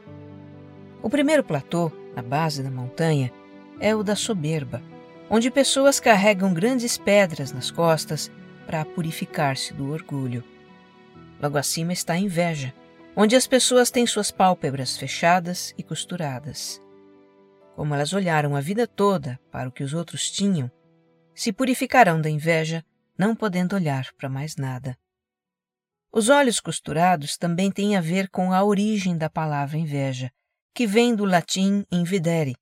O 1.02 1.10
primeiro 1.10 1.44
platô, 1.44 1.92
na 2.16 2.22
base 2.22 2.62
da 2.62 2.70
montanha, 2.70 3.34
é 3.80 3.96
o 3.96 4.04
da 4.04 4.16
soberba, 4.16 4.82
onde 5.30 5.52
pessoas 5.52 6.00
carregam 6.00 6.54
grandes 6.54 6.98
pedras 6.98 7.52
nas 7.52 7.72
costas 7.72 8.32
para 8.66 8.86
purificar-se 8.86 9.74
do 9.74 9.92
orgulho. 9.92 10.44
Logo 11.42 11.58
acima 11.58 11.94
está 11.94 12.14
a 12.14 12.20
inveja, 12.20 12.74
onde 13.16 13.36
as 13.36 13.48
pessoas 13.48 13.92
têm 13.92 14.06
suas 14.06 14.32
pálpebras 14.32 14.98
fechadas 14.98 15.74
e 15.78 15.84
costuradas. 15.84 16.82
Como 17.76 17.94
elas 17.94 18.14
olharam 18.14 18.56
a 18.56 18.62
vida 18.62 18.88
toda 18.88 19.40
para 19.52 19.70
o 19.70 19.72
que 19.72 19.84
os 19.84 19.94
outros 19.94 20.32
tinham, 20.32 20.72
se 21.34 21.52
purificarão 21.52 22.22
da 22.22 22.30
inveja, 22.30 22.84
não 23.18 23.36
podendo 23.36 23.76
olhar 23.76 24.08
para 24.18 24.30
mais 24.30 24.56
nada. 24.56 24.98
Os 26.12 26.30
olhos 26.30 26.62
costurados 26.62 27.38
também 27.38 27.70
têm 27.70 27.98
a 27.98 28.02
ver 28.02 28.30
com 28.30 28.54
a 28.54 28.64
origem 28.64 29.18
da 29.18 29.30
palavra 29.30 29.78
inveja, 29.78 30.32
que 30.74 30.88
vem 30.88 31.14
do 31.14 31.26
latim 31.26 31.86
invidere, 31.92 32.56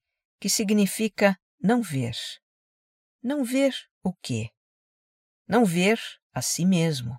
que 0.44 0.50
significa 0.50 1.40
não 1.58 1.82
ver. 1.82 2.18
Não 3.24 3.46
ver 3.46 3.74
o 4.04 4.14
quê? 4.14 4.50
Não 5.48 5.64
ver 5.64 5.98
a 6.34 6.42
si 6.42 6.66
mesmo. 6.66 7.18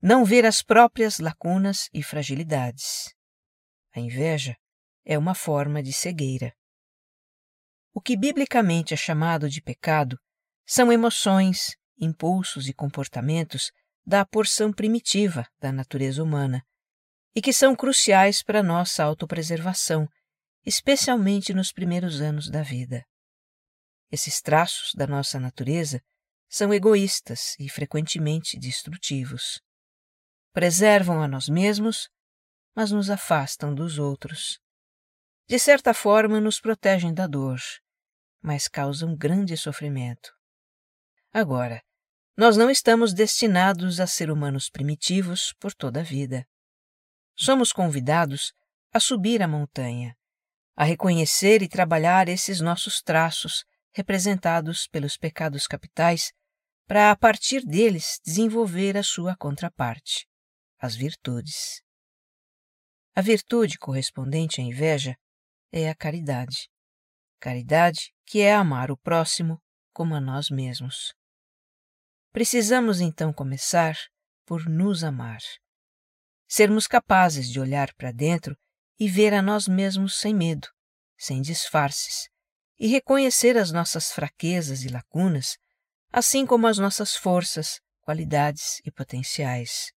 Não 0.00 0.24
ver 0.24 0.46
as 0.46 0.62
próprias 0.62 1.18
lacunas 1.18 1.90
e 1.92 2.00
fragilidades. 2.00 3.12
A 3.92 3.98
inveja 3.98 4.56
é 5.04 5.18
uma 5.18 5.34
forma 5.34 5.82
de 5.82 5.92
cegueira. 5.92 6.54
O 7.92 8.00
que 8.00 8.16
biblicamente 8.16 8.94
é 8.94 8.96
chamado 8.96 9.50
de 9.50 9.60
pecado 9.60 10.16
são 10.64 10.92
emoções, 10.92 11.76
impulsos 11.98 12.68
e 12.68 12.72
comportamentos 12.72 13.72
da 14.06 14.24
porção 14.24 14.72
primitiva 14.72 15.44
da 15.58 15.72
natureza 15.72 16.22
humana 16.22 16.64
e 17.34 17.42
que 17.42 17.52
são 17.52 17.74
cruciais 17.74 18.44
para 18.44 18.62
nossa 18.62 19.02
autopreservação 19.02 20.08
especialmente 20.64 21.52
nos 21.52 21.72
primeiros 21.72 22.20
anos 22.20 22.50
da 22.50 22.62
vida. 22.62 23.04
Esses 24.10 24.40
traços 24.40 24.92
da 24.94 25.06
nossa 25.06 25.38
natureza 25.38 26.00
são 26.48 26.72
egoístas 26.72 27.56
e 27.58 27.68
frequentemente 27.68 28.58
destrutivos. 28.58 29.60
Preservam 30.52 31.22
a 31.22 31.28
nós 31.28 31.48
mesmos, 31.48 32.08
mas 32.74 32.90
nos 32.90 33.10
afastam 33.10 33.74
dos 33.74 33.98
outros. 33.98 34.60
De 35.48 35.58
certa 35.58 35.92
forma, 35.92 36.40
nos 36.40 36.60
protegem 36.60 37.12
da 37.12 37.26
dor, 37.26 37.58
mas 38.40 38.68
causam 38.68 39.16
grande 39.16 39.56
sofrimento. 39.56 40.32
Agora, 41.32 41.82
nós 42.36 42.56
não 42.56 42.70
estamos 42.70 43.12
destinados 43.12 44.00
a 44.00 44.06
ser 44.06 44.30
humanos 44.30 44.70
primitivos 44.70 45.52
por 45.58 45.74
toda 45.74 46.00
a 46.00 46.04
vida. 46.04 46.46
Somos 47.36 47.72
convidados 47.72 48.52
a 48.92 49.00
subir 49.00 49.42
a 49.42 49.48
montanha, 49.48 50.16
a 50.76 50.84
reconhecer 50.84 51.62
e 51.62 51.68
trabalhar 51.68 52.28
esses 52.28 52.60
nossos 52.60 53.00
traços 53.00 53.64
representados 53.94 54.88
pelos 54.88 55.16
pecados 55.16 55.66
capitais, 55.66 56.32
para 56.86 57.10
a 57.10 57.16
partir 57.16 57.64
deles 57.64 58.20
desenvolver 58.24 58.96
a 58.96 59.02
sua 59.02 59.36
contraparte, 59.36 60.26
as 60.78 60.96
virtudes. 60.96 61.82
A 63.14 63.22
virtude 63.22 63.78
correspondente 63.78 64.60
à 64.60 64.64
inveja 64.64 65.16
é 65.72 65.88
a 65.88 65.94
caridade. 65.94 66.68
Caridade 67.38 68.12
que 68.26 68.40
é 68.40 68.52
amar 68.52 68.90
o 68.90 68.96
próximo 68.96 69.62
como 69.92 70.14
a 70.14 70.20
nós 70.20 70.50
mesmos. 70.50 71.14
Precisamos 72.32 73.00
então 73.00 73.32
começar 73.32 73.96
por 74.44 74.68
nos 74.68 75.04
amar. 75.04 75.40
Sermos 76.48 76.86
capazes 76.86 77.48
de 77.48 77.60
olhar 77.60 77.94
para 77.94 78.10
dentro 78.10 78.56
e 78.98 79.08
ver 79.08 79.34
a 79.34 79.42
nós 79.42 79.66
mesmos 79.66 80.18
sem 80.18 80.34
medo, 80.34 80.68
sem 81.18 81.40
disfarces, 81.40 82.28
e 82.78 82.86
reconhecer 82.86 83.56
as 83.56 83.72
nossas 83.72 84.12
fraquezas 84.12 84.84
e 84.84 84.88
lacunas, 84.88 85.56
assim 86.12 86.46
como 86.46 86.66
as 86.66 86.78
nossas 86.78 87.16
forças, 87.16 87.80
qualidades 88.00 88.80
e 88.84 88.90
potenciais. 88.90 89.92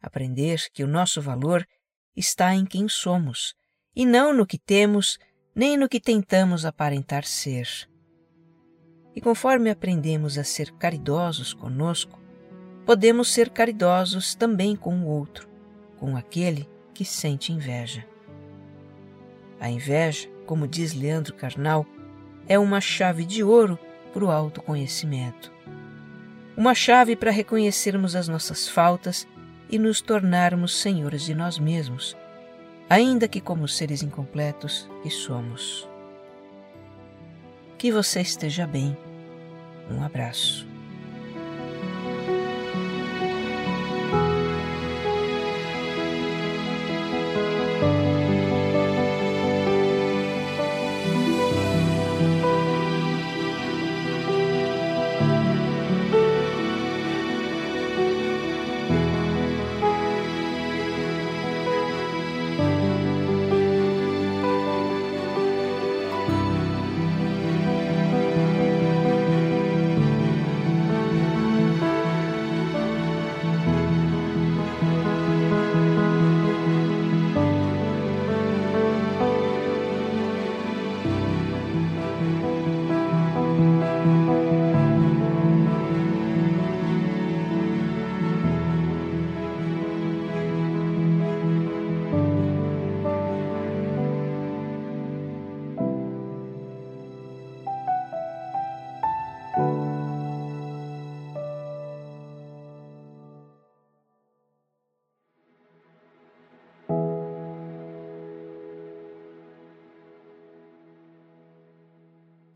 Aprender 0.00 0.62
que 0.72 0.84
o 0.84 0.86
nosso 0.86 1.20
valor 1.20 1.66
está 2.14 2.54
em 2.54 2.64
quem 2.64 2.88
somos, 2.88 3.54
e 3.94 4.06
não 4.06 4.32
no 4.32 4.46
que 4.46 4.58
temos, 4.58 5.18
nem 5.54 5.76
no 5.76 5.88
que 5.88 6.00
tentamos 6.00 6.64
aparentar 6.64 7.24
ser. 7.24 7.68
E 9.14 9.20
conforme 9.20 9.70
aprendemos 9.70 10.38
a 10.38 10.44
ser 10.44 10.70
caridosos 10.72 11.52
conosco, 11.52 12.20
podemos 12.86 13.32
ser 13.32 13.50
caridosos 13.50 14.34
também 14.34 14.76
com 14.76 15.00
o 15.00 15.06
outro, 15.08 15.48
com 15.98 16.16
aquele 16.16 16.68
que 16.98 17.04
sente 17.04 17.52
inveja. 17.52 18.04
A 19.60 19.70
inveja, 19.70 20.28
como 20.44 20.66
diz 20.66 20.94
Leandro 20.94 21.32
Carnal, 21.32 21.86
é 22.48 22.58
uma 22.58 22.80
chave 22.80 23.24
de 23.24 23.40
ouro 23.44 23.78
para 24.12 24.24
o 24.24 24.32
autoconhecimento. 24.32 25.52
Uma 26.56 26.74
chave 26.74 27.14
para 27.14 27.30
reconhecermos 27.30 28.16
as 28.16 28.26
nossas 28.26 28.68
faltas 28.68 29.28
e 29.70 29.78
nos 29.78 30.00
tornarmos 30.00 30.76
senhores 30.80 31.22
de 31.22 31.36
nós 31.36 31.56
mesmos, 31.56 32.16
ainda 32.90 33.28
que 33.28 33.40
como 33.40 33.68
seres 33.68 34.02
incompletos 34.02 34.90
que 35.04 35.08
somos. 35.08 35.88
Que 37.78 37.92
você 37.92 38.22
esteja 38.22 38.66
bem. 38.66 38.98
Um 39.88 40.02
abraço. 40.02 40.67